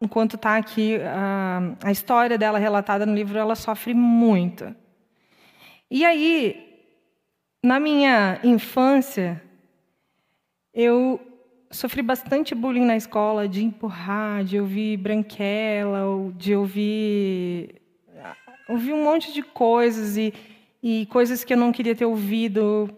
[0.00, 4.74] enquanto está aqui a, a história dela relatada no livro, ela sofre muito.
[5.90, 6.63] E aí,
[7.64, 9.42] na minha infância,
[10.74, 11.18] eu
[11.70, 16.02] sofri bastante bullying na escola, de empurrar, de ouvir branquela,
[16.36, 17.80] de ouvir
[18.68, 20.34] ouvir um monte de coisas e
[20.82, 22.90] e coisas que eu não queria ter ouvido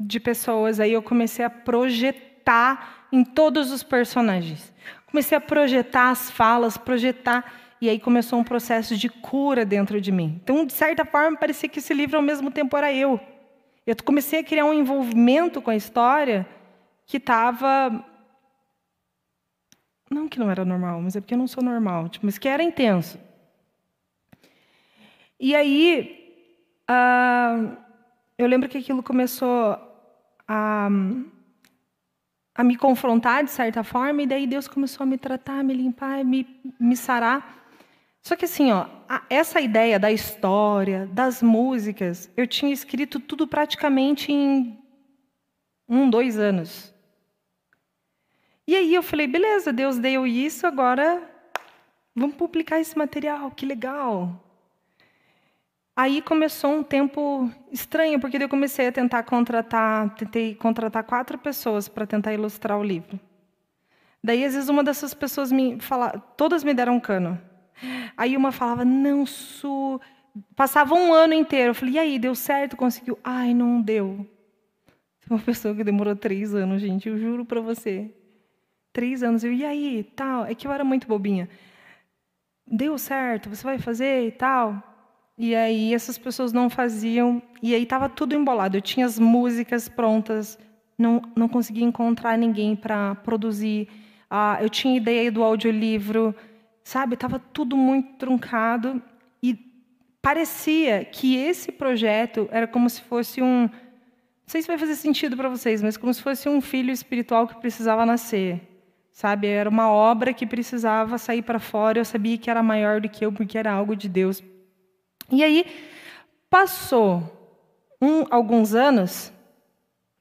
[0.00, 0.80] de pessoas.
[0.80, 4.72] Aí eu comecei a projetar em todos os personagens.
[5.04, 7.44] Comecei a projetar as falas, projetar.
[7.78, 10.40] E aí começou um processo de cura dentro de mim.
[10.42, 13.20] Então, de certa forma, parecia que esse livro ao mesmo tempo era eu.
[13.86, 16.46] Eu comecei a criar um envolvimento com a história
[17.06, 18.04] que estava.
[20.10, 22.48] Não que não era normal, mas é porque eu não sou normal, tipo, mas que
[22.48, 23.18] era intenso.
[25.38, 26.24] E aí,
[26.88, 27.76] ah,
[28.38, 29.76] eu lembro que aquilo começou
[30.48, 30.88] a,
[32.54, 35.74] a me confrontar de certa forma, e daí Deus começou a me tratar, a me
[35.74, 36.46] limpar, me,
[36.78, 37.63] me sarar.
[38.26, 38.86] Só que assim, ó,
[39.28, 44.82] essa ideia da história, das músicas, eu tinha escrito tudo praticamente em
[45.86, 46.92] um, dois anos.
[48.66, 51.22] E aí eu falei, beleza, Deus deu isso, agora
[52.16, 54.42] vamos publicar esse material, que legal.
[55.94, 61.88] Aí começou um tempo estranho, porque eu comecei a tentar contratar, tentei contratar quatro pessoas
[61.88, 63.20] para tentar ilustrar o livro.
[64.22, 67.38] Daí, às vezes, uma dessas pessoas me fala, todas me deram um cano.
[68.16, 70.00] Aí uma falava, não, Su.
[70.56, 71.70] Passava um ano inteiro.
[71.70, 72.76] Eu falei, e aí, deu certo?
[72.76, 73.18] Conseguiu?
[73.22, 74.26] Ai, não deu.
[75.28, 78.10] Uma pessoa que demorou três anos, gente, eu juro para você.
[78.92, 79.42] Três anos.
[79.42, 80.44] Eu, e aí, tal?
[80.44, 81.48] É que eu era muito bobinha.
[82.66, 83.48] Deu certo?
[83.48, 84.82] Você vai fazer e tal?
[85.36, 87.42] E aí essas pessoas não faziam.
[87.62, 88.76] E aí estava tudo embolado.
[88.76, 90.58] Eu tinha as músicas prontas,
[90.96, 93.88] não, não conseguia encontrar ninguém para produzir.
[94.30, 96.34] Ah, eu tinha ideia do audiolivro,
[96.84, 97.14] sabe?
[97.14, 99.02] Estava tudo muito truncado.
[99.42, 99.58] E
[100.22, 103.68] parecia que esse projeto era como se fosse um
[104.44, 107.48] não sei se vai fazer sentido para vocês, mas como se fosse um filho espiritual
[107.48, 108.60] que precisava nascer.
[109.10, 109.46] Sabe?
[109.46, 111.98] Era uma obra que precisava sair para fora.
[111.98, 114.42] Eu sabia que era maior do que eu, porque era algo de Deus.
[115.30, 115.64] E aí,
[116.50, 117.22] passou
[118.02, 119.32] um, alguns anos,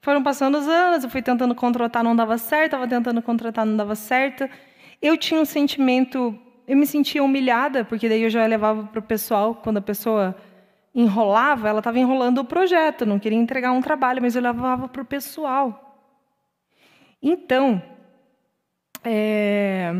[0.01, 3.75] foram passando os anos, eu fui tentando contratar, não dava certo, estava tentando contratar, não
[3.75, 4.49] dava certo.
[5.01, 9.03] Eu tinha um sentimento, eu me sentia humilhada, porque daí eu já levava para o
[9.03, 10.35] pessoal, quando a pessoa
[10.95, 15.01] enrolava, ela estava enrolando o projeto, não queria entregar um trabalho, mas eu levava para
[15.01, 15.79] o pessoal.
[17.21, 17.81] Então,
[19.03, 19.91] é...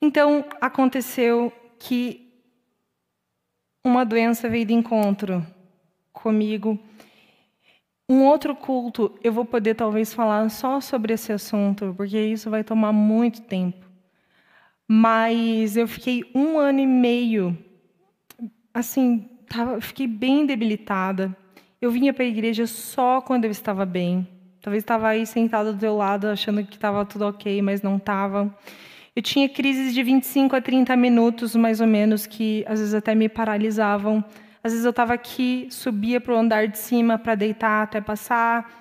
[0.00, 2.30] então aconteceu que
[3.82, 5.44] uma doença veio de encontro
[6.12, 6.78] comigo.
[8.10, 12.64] Um outro culto, eu vou poder talvez falar só sobre esse assunto, porque isso vai
[12.64, 13.86] tomar muito tempo.
[14.88, 17.56] Mas eu fiquei um ano e meio
[18.74, 21.36] assim, tava, fiquei bem debilitada.
[21.80, 24.26] Eu vinha para a igreja só quando eu estava bem.
[24.60, 28.52] Talvez estava aí sentada do teu lado, achando que estava tudo ok, mas não estava.
[29.14, 33.14] Eu tinha crises de 25 a 30 minutos, mais ou menos, que às vezes até
[33.14, 34.24] me paralisavam.
[34.62, 38.80] Às vezes eu estava aqui, subia para o andar de cima para deitar até passar,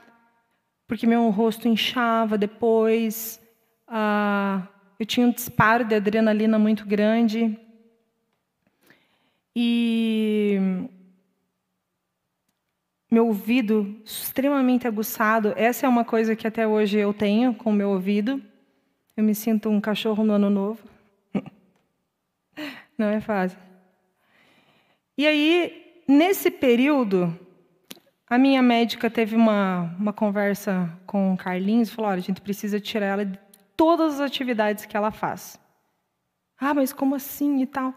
[0.86, 3.40] porque meu rosto inchava depois.
[3.88, 4.68] Ah,
[5.00, 7.58] eu tinha um disparo de adrenalina muito grande.
[9.56, 10.60] E
[13.10, 15.54] meu ouvido extremamente aguçado.
[15.56, 18.42] Essa é uma coisa que até hoje eu tenho com o meu ouvido.
[19.16, 20.84] Eu me sinto um cachorro no ano novo.
[22.98, 23.69] Não é fácil.
[25.20, 27.38] E aí, nesse período,
[28.26, 32.40] a minha médica teve uma, uma conversa com o Carlinhos e falou: olha, a gente
[32.40, 33.38] precisa tirar ela de
[33.76, 35.60] todas as atividades que ela faz.
[36.58, 37.94] Ah, mas como assim e tal?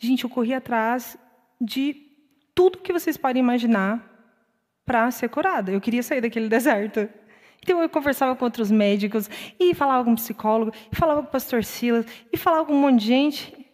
[0.00, 1.16] Gente, eu corri atrás
[1.60, 1.94] de
[2.56, 4.04] tudo que vocês podem imaginar
[4.84, 5.70] para ser curada.
[5.70, 7.08] Eu queria sair daquele deserto.
[7.62, 11.30] Então eu conversava com outros médicos, e falava com um psicólogo, e falava com o
[11.30, 13.66] pastor Silas, e falava com um monte de gente.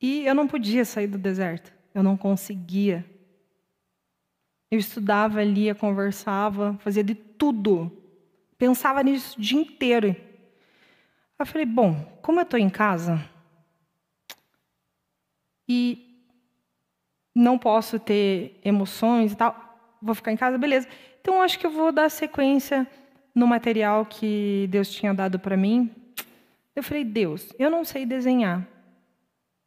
[0.00, 1.76] E eu não podia sair do deserto.
[1.98, 3.04] Eu não conseguia.
[4.70, 7.90] Eu estudava, lia, conversava, fazia de tudo.
[8.56, 10.14] Pensava nisso o dia inteiro.
[11.36, 13.20] Eu falei, bom, como eu estou em casa,
[15.68, 16.24] e
[17.34, 20.86] não posso ter emoções e tal, vou ficar em casa, beleza.
[21.20, 22.86] Então acho que eu vou dar sequência
[23.34, 25.90] no material que Deus tinha dado para mim.
[26.76, 28.64] Eu falei, Deus, eu não sei desenhar,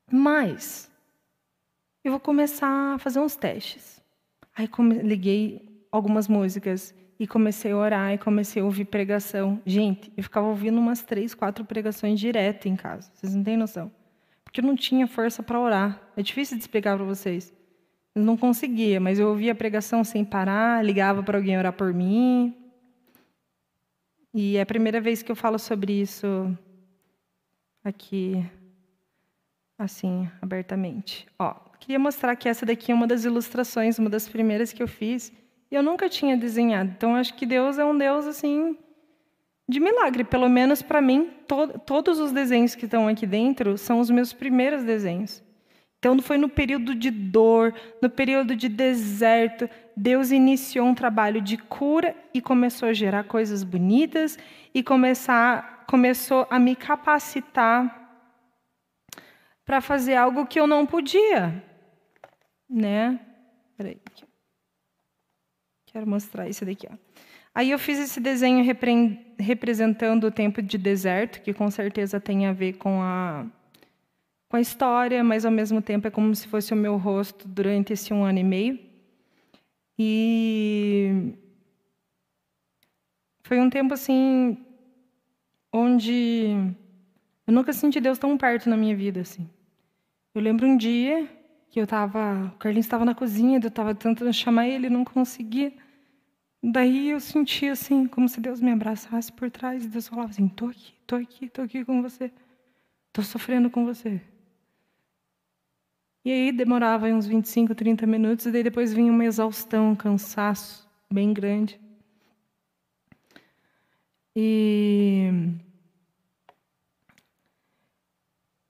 [0.09, 0.90] mas
[2.03, 4.01] eu vou começar a fazer uns testes.
[4.55, 4.69] Aí
[5.03, 9.61] liguei algumas músicas e comecei a orar e comecei a ouvir pregação.
[9.65, 13.11] Gente, eu ficava ouvindo umas três, quatro pregações direto em casa.
[13.13, 13.91] Vocês não têm noção
[14.51, 16.01] porque eu não tinha força para orar.
[16.17, 17.53] É difícil de explicar para vocês.
[18.13, 21.93] Eu não conseguia, mas eu ouvia a pregação sem parar, ligava para alguém orar por
[21.93, 22.53] mim.
[24.33, 26.53] E é a primeira vez que eu falo sobre isso
[27.81, 28.45] aqui,
[29.79, 31.25] assim, abertamente.
[31.39, 34.87] Ó, queria mostrar que essa daqui é uma das ilustrações, uma das primeiras que eu
[34.87, 35.33] fiz.
[35.69, 36.91] E eu nunca tinha desenhado.
[36.95, 38.77] Então, acho que Deus é um Deus, assim,
[39.67, 40.23] de milagre.
[40.23, 44.31] Pelo menos para mim, to todos os desenhos que estão aqui dentro são os meus
[44.31, 45.43] primeiros desenhos.
[45.97, 51.57] Então, foi no período de dor, no período de deserto, Deus iniciou um trabalho de
[51.57, 54.37] cura e começou a gerar coisas bonitas
[54.73, 57.99] e começar, começou a me capacitar
[59.63, 61.63] para fazer algo que eu não podia,
[62.71, 63.19] né?
[63.77, 63.99] Peraí,
[65.87, 66.95] quero mostrar isso daqui, ó.
[67.53, 68.63] Aí eu fiz esse desenho
[69.37, 73.45] representando o tempo de deserto, que com certeza tem a ver com a
[74.47, 77.93] com a história, mas ao mesmo tempo é como se fosse o meu rosto durante
[77.93, 78.79] esse um ano e meio.
[79.97, 81.33] E
[83.43, 84.57] foi um tempo assim
[85.71, 86.47] onde
[87.47, 89.49] eu nunca senti Deus tão perto na minha vida assim.
[90.35, 91.29] Eu lembro um dia
[91.71, 95.73] que eu estava, o Carlinhos estava na cozinha, eu estava tentando chamar ele, não conseguia.
[96.61, 100.47] Daí eu senti assim, como se Deus me abraçasse por trás, e Deus falava assim:
[100.49, 102.31] "Tô aqui, tô aqui, tô aqui com você.
[103.13, 104.21] Tô sofrendo com você".
[106.25, 110.87] E aí demorava uns 25, 30 minutos, e daí depois vinha uma exaustão, um cansaço
[111.11, 111.79] bem grande.
[114.35, 115.29] E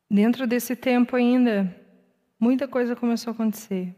[0.10, 1.81] dentro desse tempo ainda,
[2.42, 3.96] muita coisa começou a acontecer.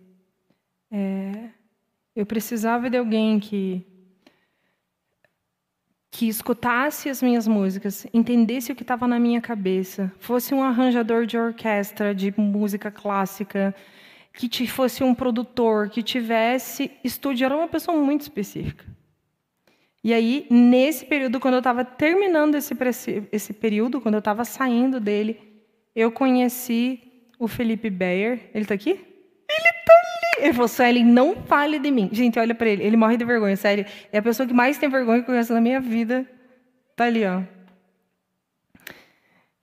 [0.91, 1.49] É,
[2.13, 3.87] eu precisava de alguém que
[6.11, 11.25] que escutasse as minhas músicas, entendesse o que estava na minha cabeça, fosse um arranjador
[11.25, 13.73] de orquestra, de música clássica,
[14.31, 18.85] que te, fosse um produtor, que tivesse estúdio, era uma pessoa muito específica.
[20.03, 22.75] E aí, nesse período, quando eu estava terminando esse,
[23.31, 25.39] esse período, quando eu estava saindo dele,
[25.95, 27.12] eu conheci
[27.43, 28.49] o Felipe Beyer.
[28.53, 28.91] Ele está aqui?
[28.91, 30.45] Ele está ali!
[30.45, 32.09] Ele falou, Suelen, não fale de mim.
[32.11, 32.83] Gente, olha para ele.
[32.83, 33.85] Ele morre de vergonha, sério.
[34.11, 36.25] É a pessoa que mais tem vergonha que eu conheço na minha vida.
[36.91, 37.41] Está ali, ó.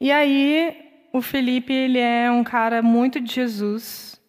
[0.00, 0.76] E aí,
[1.12, 4.20] o Felipe, ele é um cara muito de Jesus.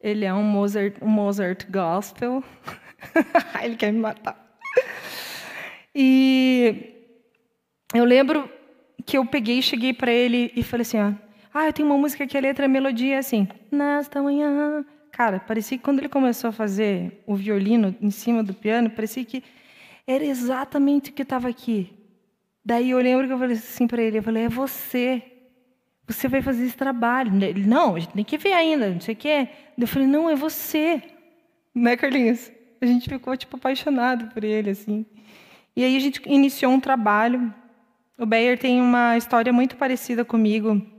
[0.00, 2.42] Ele é um Mozart, um Mozart gospel.
[3.62, 4.36] ele quer me matar.
[5.94, 6.92] E
[7.94, 8.50] eu lembro
[9.04, 11.25] que eu peguei, cheguei para ele e falei assim, ó,
[11.56, 14.84] ah, eu tenho uma música que a letra, a melodia é assim, nesta manhã.
[15.10, 19.24] Cara, parecia que quando ele começou a fazer o violino em cima do piano, parecia
[19.24, 19.42] que
[20.06, 21.90] era exatamente o que estava aqui.
[22.62, 25.22] Daí eu lembro que eu falei assim para ele, eu falei, é você.
[26.06, 27.42] Você vai fazer esse trabalho.
[27.42, 29.48] Ele, não, a gente tem que ver ainda, não sei o quê.
[29.78, 31.02] Eu falei, não, é você.
[31.74, 32.52] Né, Carlinhos?
[32.82, 35.06] A gente ficou, tipo, apaixonado por ele, assim.
[35.74, 37.50] E aí a gente iniciou um trabalho.
[38.18, 40.94] O Bayer tem uma história muito parecida comigo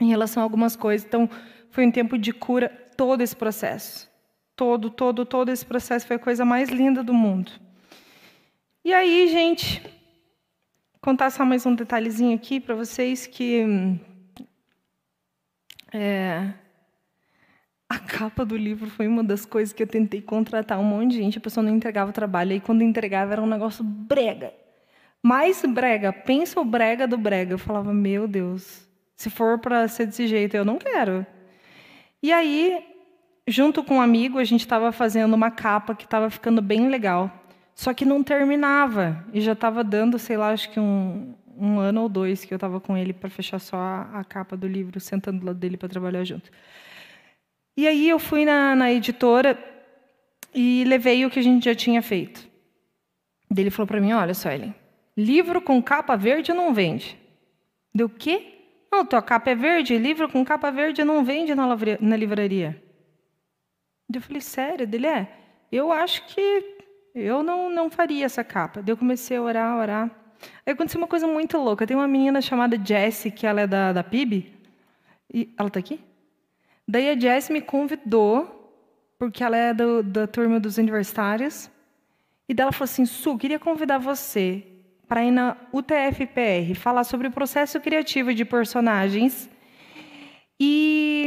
[0.00, 1.06] em relação a algumas coisas.
[1.06, 1.28] Então,
[1.70, 4.10] foi um tempo de cura todo esse processo.
[4.56, 7.52] Todo, todo, todo esse processo foi a coisa mais linda do mundo.
[8.84, 9.82] E aí, gente,
[11.00, 13.98] contar só mais um detalhezinho aqui para vocês que
[15.92, 16.52] é,
[17.88, 21.16] a capa do livro foi uma das coisas que eu tentei contratar um monte de
[21.16, 24.54] gente, a pessoa não entregava o trabalho, e quando entregava era um negócio brega.
[25.22, 27.52] Mais brega, pensa o brega do brega.
[27.52, 28.88] Eu falava, meu Deus,
[29.20, 31.26] se for para ser desse jeito, eu não quero.
[32.22, 32.82] E aí,
[33.46, 37.30] junto com um amigo, a gente estava fazendo uma capa que estava ficando bem legal.
[37.74, 39.22] Só que não terminava.
[39.34, 42.56] E já estava dando, sei lá, acho que um, um ano ou dois que eu
[42.56, 45.76] estava com ele para fechar só a, a, capa do livro, sentando do lado dele
[45.76, 46.50] para trabalhar junto.
[47.76, 49.62] E aí eu fui na, na editora
[50.54, 52.48] e levei o que a gente já tinha feito.
[53.54, 54.74] Ele falou para mim: Olha, Suelen,
[55.14, 57.18] livro com capa verde não vende.
[57.94, 58.59] Deu o quê?
[58.92, 61.64] Não, tua capa é verde, livro com capa verde não vende na,
[62.00, 62.82] na livraria.
[64.12, 64.86] Eu falei: Sério?
[64.86, 65.28] Dele é.
[65.70, 66.76] Eu acho que
[67.14, 68.82] eu não, não faria essa capa.
[68.82, 70.10] Daí eu comecei a orar, orar.
[70.66, 71.86] Aí aconteceu uma coisa muito louca.
[71.86, 74.52] Tem uma menina chamada Jessie, que ela é da, da PIB.
[75.32, 76.00] E, ela está aqui?
[76.86, 78.74] Daí a Jess me convidou,
[79.16, 81.70] porque ela é do, da turma dos universitários,
[82.48, 84.66] e dela falou assim: Su, queria convidar você
[85.10, 89.50] para ir na UTFPR falar sobre o processo criativo de personagens
[90.60, 91.26] e,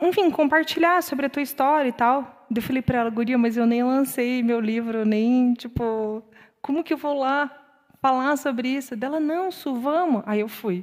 [0.00, 2.46] enfim, compartilhar sobre a tua história e tal.
[2.56, 6.22] Eu falei para ela, Guria, mas eu nem lancei meu livro, nem, tipo,
[6.62, 7.54] como que eu vou lá
[8.00, 8.96] falar sobre isso?
[8.96, 10.22] Dela, não, Su, vamos.
[10.24, 10.82] Aí eu fui.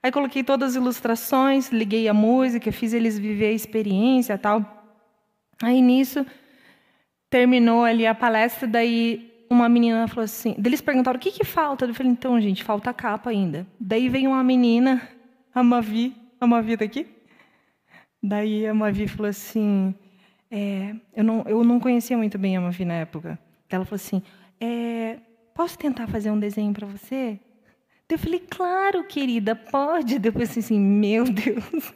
[0.00, 4.64] Aí coloquei todas as ilustrações, liguei a música, fiz eles viver a experiência, tal.
[5.60, 6.24] Aí nisso
[7.28, 11.84] terminou ali a palestra, daí uma menina falou assim, eles perguntaram o que que falta.
[11.84, 13.66] Eu falei então gente, falta a capa ainda.
[13.78, 15.02] Daí veio uma menina,
[15.54, 17.06] a Mavi, a Mavi daqui.
[18.22, 19.94] Daí a Mavi falou assim,
[20.50, 23.38] é, eu não eu não conhecia muito bem a Mavi na época.
[23.68, 24.22] Ela falou assim,
[24.60, 25.18] é,
[25.54, 27.38] posso tentar fazer um desenho para você?
[28.08, 30.18] Eu falei, claro, querida, pode.
[30.18, 31.94] Depois assim, assim, meu Deus.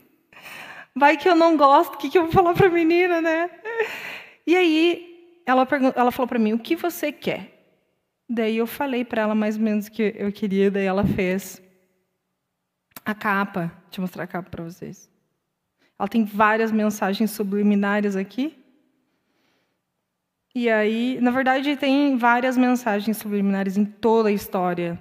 [0.95, 3.51] Vai que eu não gosto, o que, que eu vou falar para menina, né?
[4.47, 5.06] E aí,
[5.47, 7.53] ela, ela falou para mim, o que você quer?
[8.29, 11.63] Daí eu falei para ela mais ou menos o que eu queria, daí ela fez
[13.05, 13.73] a capa.
[13.85, 15.09] Deixa eu mostrar a capa para vocês.
[15.99, 18.59] Ela tem várias mensagens subliminares aqui.
[20.55, 24.99] E aí, na verdade, tem várias mensagens subliminares em toda a história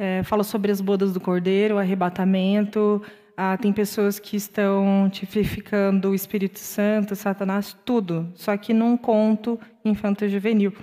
[0.00, 3.02] é, fala sobre as bodas do cordeiro, o arrebatamento,
[3.42, 9.58] Ah, tem pessoas que estão tipificando o Espírito Santo, Satanás, tudo, só que num conto
[9.82, 10.74] infanto-juvenil.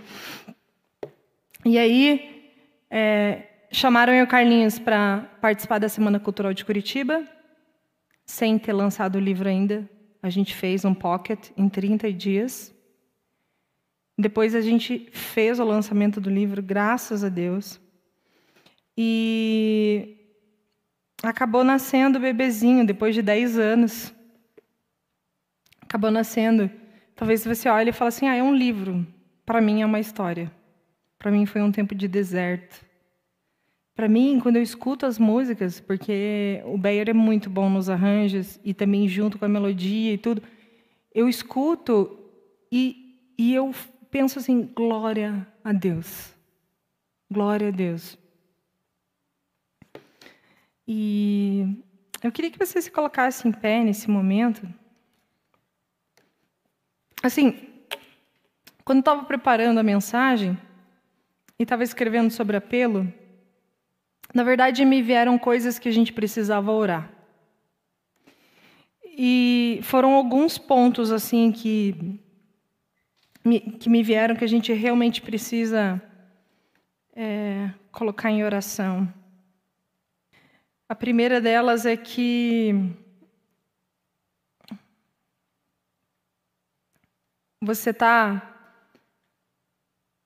[1.63, 2.51] E aí,
[2.89, 7.23] é, chamaram eu, Carlinhos, para participar da Semana Cultural de Curitiba,
[8.25, 9.87] sem ter lançado o livro ainda.
[10.23, 12.75] A gente fez um pocket em 30 dias.
[14.17, 17.79] Depois a gente fez o lançamento do livro, graças a Deus.
[18.97, 20.16] E
[21.23, 24.13] acabou nascendo o bebezinho depois de 10 anos.
[25.81, 26.69] Acabou nascendo.
[27.15, 29.05] Talvez você olhe e fale assim: ah, é um livro.
[29.45, 30.51] Para mim é uma história.
[31.17, 32.85] Para mim foi um tempo de deserto.
[33.95, 38.59] Para mim, quando eu escuto as músicas, porque o Bayer é muito bom nos arranjos
[38.63, 40.43] e também junto com a melodia e tudo,
[41.15, 42.15] eu escuto
[42.71, 43.73] e, e eu
[44.11, 46.31] penso assim: glória a Deus.
[47.31, 48.17] Glória a Deus.
[50.87, 51.83] E
[52.23, 54.67] eu queria que você se colocasse em pé nesse momento.
[57.21, 57.67] Assim,
[58.85, 60.57] quando estava preparando a mensagem
[61.59, 63.11] e estava escrevendo sobre apelo,
[64.33, 67.11] na verdade me vieram coisas que a gente precisava orar.
[69.03, 72.19] E foram alguns pontos assim que
[73.43, 76.01] me, que me vieram que a gente realmente precisa
[77.15, 79.11] é, colocar em oração.
[80.89, 82.73] A primeira delas é que
[87.61, 88.71] você está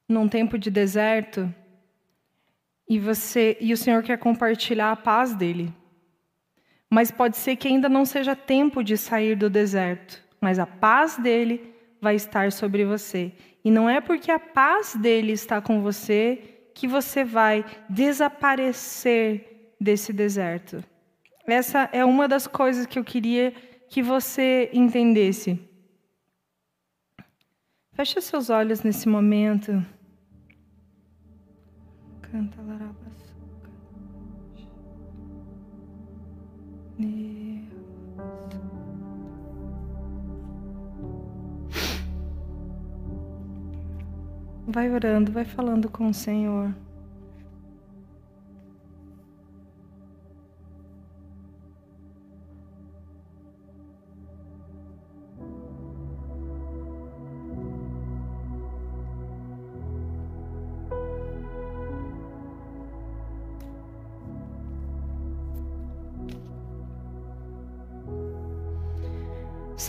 [0.07, 1.51] num tempo de deserto
[2.87, 5.73] e você e o Senhor quer compartilhar a paz dele.
[6.87, 11.17] Mas pode ser que ainda não seja tempo de sair do deserto, mas a paz
[11.17, 13.33] dele vai estar sobre você.
[13.65, 19.50] E não é porque a paz dele está com você que você vai desaparecer
[19.81, 20.83] desse deserto.
[21.47, 23.51] Essa é uma das coisas que eu queria
[23.89, 25.59] que você entendesse.
[27.93, 29.83] Feche seus olhos nesse momento.
[32.21, 33.01] Canta larabaçuca.
[44.67, 46.73] Vai orando, vai falando com o Senhor.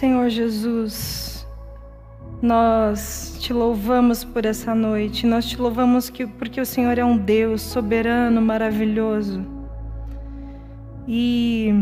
[0.02, 1.46] Senhor Jesus,
[2.42, 7.16] nós te louvamos por essa noite, nós te louvamos que, porque o Senhor é um
[7.16, 9.46] Deus soberano, maravilhoso.
[11.06, 11.72] E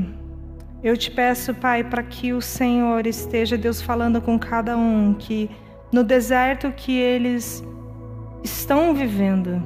[0.82, 5.48] eu te peço, Pai, para que o Senhor esteja, Deus, falando com cada um, que
[5.90, 7.64] no deserto que eles
[8.44, 9.62] estão vivendo,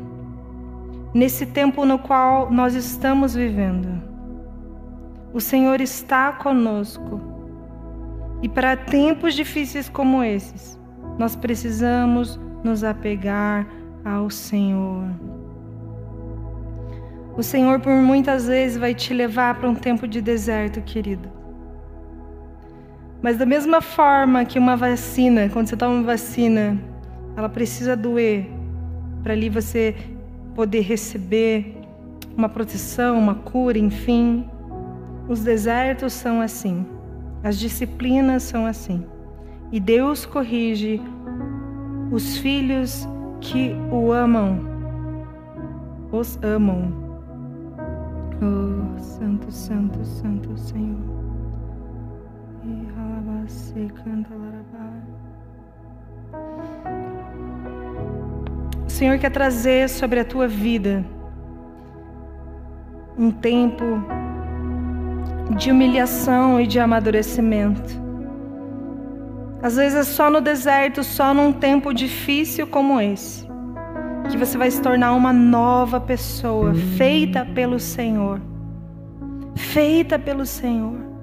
[1.12, 4.00] nesse tempo no qual nós estamos vivendo,
[5.32, 7.33] o Senhor está conosco
[8.44, 10.78] e para tempos difíceis como esses,
[11.18, 13.66] nós precisamos nos apegar
[14.04, 15.08] ao Senhor.
[17.38, 21.26] O Senhor, por muitas vezes, vai te levar para um tempo de deserto, querido.
[23.22, 26.78] Mas da mesma forma que uma vacina, quando você toma uma vacina,
[27.38, 28.46] ela precisa doer
[29.22, 29.96] para ali você
[30.54, 31.78] poder receber
[32.36, 34.46] uma proteção, uma cura, enfim.
[35.30, 36.84] Os desertos são assim.
[37.44, 39.04] As disciplinas são assim.
[39.70, 40.98] E Deus corrige
[42.10, 43.06] os filhos
[43.40, 44.60] que o amam.
[46.10, 46.90] Os amam.
[48.40, 51.14] Oh, Santo, Santo, Santo Senhor.
[53.76, 54.30] E canta
[58.86, 61.04] O Senhor quer trazer sobre a tua vida
[63.18, 63.84] um tempo
[65.50, 68.02] de humilhação e de amadurecimento.
[69.62, 73.46] Às vezes é só no deserto, só num tempo difícil como esse,
[74.30, 78.40] que você vai se tornar uma nova pessoa, feita pelo Senhor.
[79.56, 81.13] Feita pelo Senhor.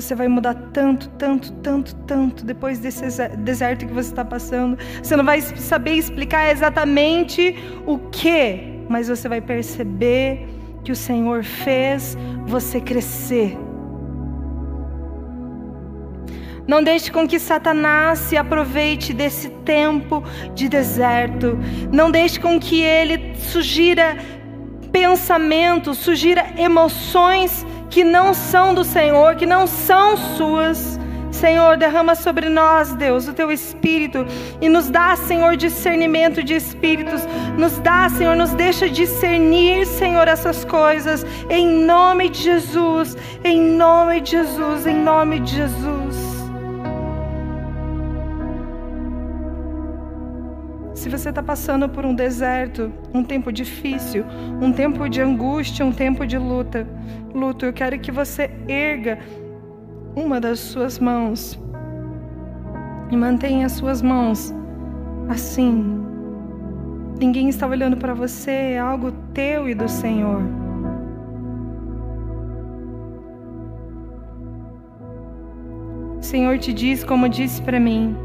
[0.00, 3.04] Você vai mudar tanto, tanto, tanto, tanto depois desse
[3.36, 4.78] deserto que você está passando.
[5.02, 7.54] Você não vai saber explicar exatamente
[7.86, 10.48] o que, mas você vai perceber
[10.82, 13.58] que o Senhor fez você crescer.
[16.66, 20.24] Não deixe com que Satanás se aproveite desse tempo
[20.54, 21.58] de deserto.
[21.92, 24.16] Não deixe com que ele sugira
[24.90, 30.98] pensamentos, sugira emoções que não são do Senhor, que não são suas.
[31.32, 34.26] Senhor, derrama sobre nós, Deus, o teu espírito
[34.60, 37.22] e nos dá, Senhor, discernimento de espíritos.
[37.56, 41.24] Nos dá, Senhor, nos deixa discernir, Senhor, essas coisas.
[41.48, 46.09] Em nome de Jesus, em nome de Jesus, em nome de Jesus.
[51.10, 54.24] Você está passando por um deserto, um tempo difícil,
[54.60, 56.86] um tempo de angústia, um tempo de luta,
[57.34, 59.18] luto, eu quero que você erga
[60.14, 61.58] uma das suas mãos
[63.10, 64.54] e mantenha as suas mãos
[65.28, 66.00] assim.
[67.18, 70.42] Ninguém está olhando para você, é algo teu e do Senhor.
[76.18, 78.16] O Senhor te diz, como disse para mim,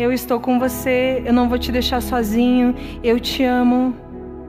[0.00, 2.74] eu estou com você, eu não vou te deixar sozinho,
[3.04, 3.94] eu te amo.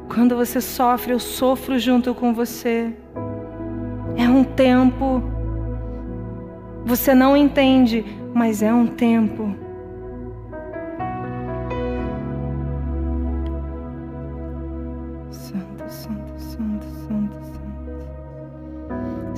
[0.07, 2.93] Quando você sofre, eu sofro junto com você.
[4.15, 5.21] É um tempo.
[6.85, 9.53] Você não entende, mas é um tempo.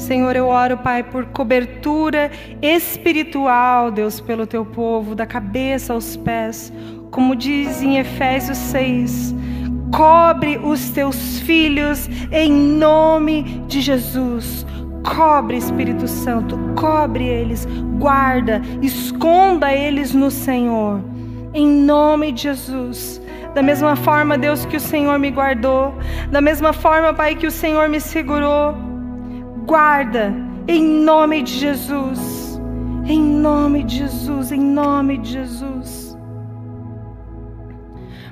[0.04, 2.30] Senhor, eu oro, Pai, por cobertura
[2.62, 6.74] espiritual, Deus, pelo teu povo, da cabeça aos pés.
[7.10, 9.34] Como diz em Efésios 6,
[9.96, 14.66] cobre os teus filhos em nome de Jesus.
[15.04, 17.66] Cobre, Espírito Santo, cobre eles,
[17.98, 21.02] guarda, esconda eles no Senhor,
[21.54, 23.22] em nome de Jesus.
[23.56, 25.94] Da mesma forma, Deus, que o Senhor me guardou,
[26.30, 28.93] da mesma forma, Pai, que o Senhor me segurou
[29.66, 30.34] guarda,
[30.68, 32.44] em nome de Jesus.
[33.06, 36.18] Em nome de Jesus, em nome de Jesus.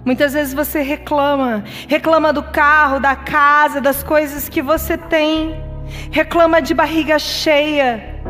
[0.06, 5.62] Muitas vezes você reclama, reclama do carro, da casa, das coisas que você tem,
[6.10, 8.22] reclama de barriga cheia.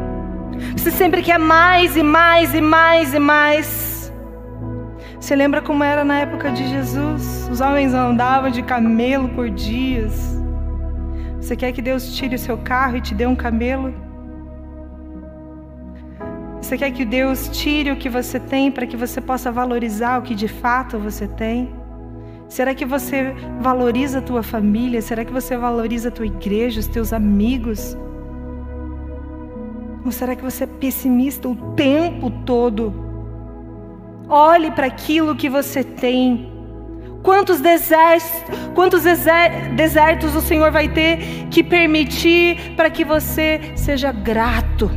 [0.75, 4.11] Você sempre quer mais e mais e mais e mais.
[5.19, 7.47] Você lembra como era na época de Jesus?
[7.49, 10.40] Os homens andavam de camelo por dias.
[11.41, 13.91] Você quer que Deus tire o seu carro e te dê um camelo?
[16.61, 20.21] Você quer que Deus tire o que você tem para que você possa valorizar o
[20.21, 21.73] que de fato você tem?
[22.47, 25.01] Será que você valoriza a tua família?
[25.01, 27.97] Será que você valoriza a tua igreja, os teus amigos?
[30.05, 32.93] Ou será que você é pessimista o tempo todo?
[34.29, 36.50] Olhe para aquilo que você tem
[37.23, 38.31] Quantos desertos,
[38.73, 39.03] quantos
[39.75, 44.89] desertos o Senhor vai ter que permitir para que você seja grato?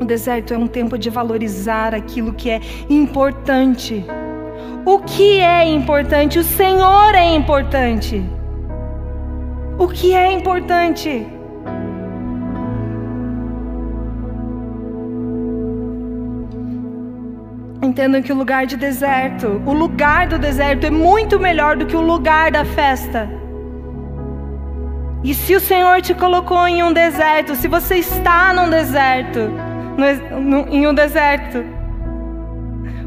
[0.00, 4.04] O deserto é um tempo de valorizar aquilo que é importante.
[4.84, 6.38] O que é importante?
[6.38, 8.22] O Senhor é importante.
[9.78, 11.26] O que é importante?
[17.94, 21.94] Entendam que o lugar de deserto, o lugar do deserto é muito melhor do que
[21.94, 23.30] o lugar da festa.
[25.22, 29.48] E se o Senhor te colocou em um deserto, se você está num deserto,
[29.96, 31.64] no, no, em um deserto,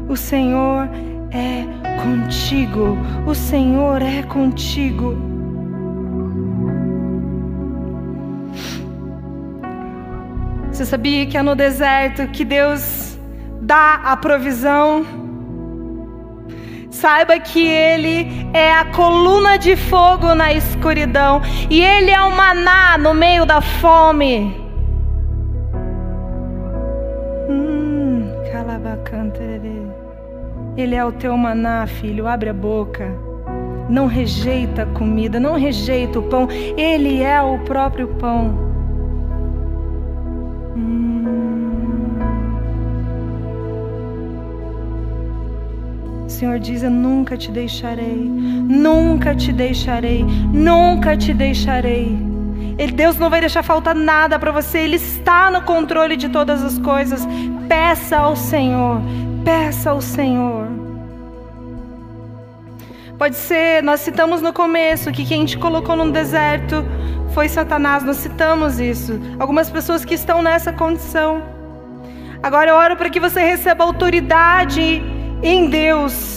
[0.08, 0.88] o Senhor
[1.32, 1.64] é
[2.02, 2.96] contigo.
[3.26, 5.18] O Senhor é contigo.
[10.72, 13.07] Você sabia que é no deserto que Deus
[13.68, 15.04] dá a provisão.
[16.90, 22.96] Saiba que Ele é a coluna de fogo na escuridão e Ele é o maná
[22.96, 24.56] no meio da fome.
[27.50, 28.32] Hum,
[30.74, 32.26] Ele é o teu maná, filho.
[32.26, 33.06] Abre a boca.
[33.90, 36.48] Não rejeita a comida, não rejeita o pão.
[36.50, 38.68] Ele é o próprio pão.
[46.38, 52.16] Senhor diz: Eu nunca te deixarei, nunca te deixarei, nunca te deixarei.
[52.78, 56.62] Ele, Deus não vai deixar faltar nada para você, Ele está no controle de todas
[56.62, 57.26] as coisas.
[57.68, 59.00] Peça ao Senhor,
[59.44, 60.68] peça ao Senhor.
[63.18, 66.84] Pode ser, nós citamos no começo que quem te colocou num deserto
[67.34, 69.18] foi Satanás, nós citamos isso.
[69.40, 71.42] Algumas pessoas que estão nessa condição.
[72.40, 75.02] Agora eu oro para que você receba autoridade
[75.42, 76.27] em Deus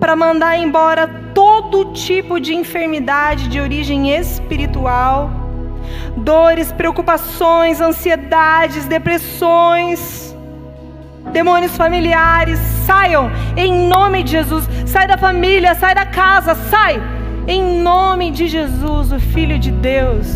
[0.00, 5.30] para mandar embora todo tipo de enfermidade de origem espiritual,
[6.16, 10.36] Dores, preocupações, ansiedades, depressões,
[11.32, 14.68] demônios familiares, saiam em nome de Jesus.
[14.86, 17.00] Sai da família, sai da casa, sai
[17.46, 20.26] em nome de Jesus, o Filho de Deus.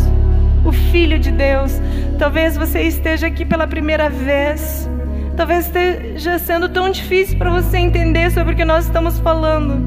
[0.64, 1.72] O Filho de Deus.
[2.18, 4.88] Talvez você esteja aqui pela primeira vez.
[5.36, 9.80] Talvez esteja sendo tão difícil para você entender sobre o que nós estamos falando.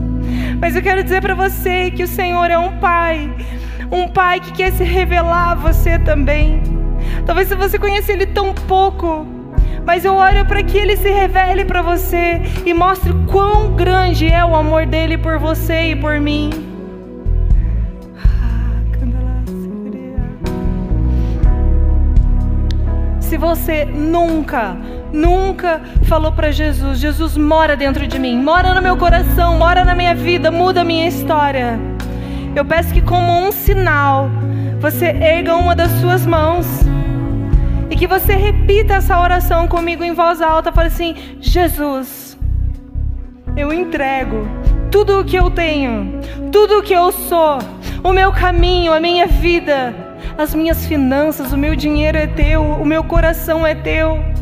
[0.59, 3.33] Mas eu quero dizer para você que o Senhor é um Pai,
[3.89, 6.61] um Pai que quer se revelar a você também.
[7.25, 9.25] Talvez você conheça Ele tão pouco,
[9.85, 14.43] mas eu oro para que Ele se revele para você e mostre quão grande é
[14.43, 16.49] o amor dele por você e por mim.
[23.21, 24.77] Se você nunca
[25.17, 29.95] nunca falou para Jesus: Jesus mora dentro de mim, mora no meu coração, mora na
[29.95, 31.79] minha vida, muda a minha história.
[32.55, 34.29] Eu peço que, como um sinal,
[34.79, 36.65] você erga uma das suas mãos
[37.89, 40.71] e que você repita essa oração comigo em voz alta.
[40.71, 42.37] Fale assim: Jesus,
[43.55, 44.47] eu entrego
[44.91, 46.19] tudo o que eu tenho,
[46.51, 47.57] tudo o que eu sou,
[48.03, 49.93] o meu caminho, a minha vida,
[50.37, 54.36] as minhas finanças, o meu dinheiro é teu, o meu coração é teu.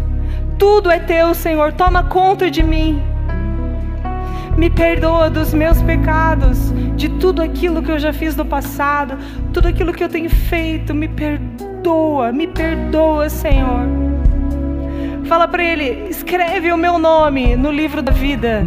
[0.57, 1.73] Tudo é teu, Senhor.
[1.73, 3.01] Toma conta de mim.
[4.57, 9.17] Me perdoa dos meus pecados, de tudo aquilo que eu já fiz no passado,
[9.51, 10.93] tudo aquilo que eu tenho feito.
[10.93, 13.85] Me perdoa, me perdoa, Senhor.
[15.25, 18.63] Fala para ele: escreve o meu nome no livro da vida,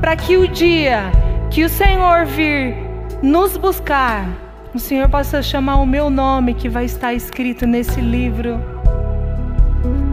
[0.00, 1.10] para que o dia
[1.50, 2.76] que o Senhor vir
[3.22, 4.28] nos buscar,
[4.74, 8.73] o Senhor possa chamar o meu nome que vai estar escrito nesse livro.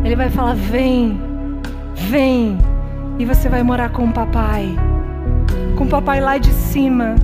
[0.03, 1.19] Ele vai falar: vem,
[1.95, 2.57] vem,
[3.19, 4.75] e você vai morar com o papai,
[5.77, 7.15] com o papai lá de cima.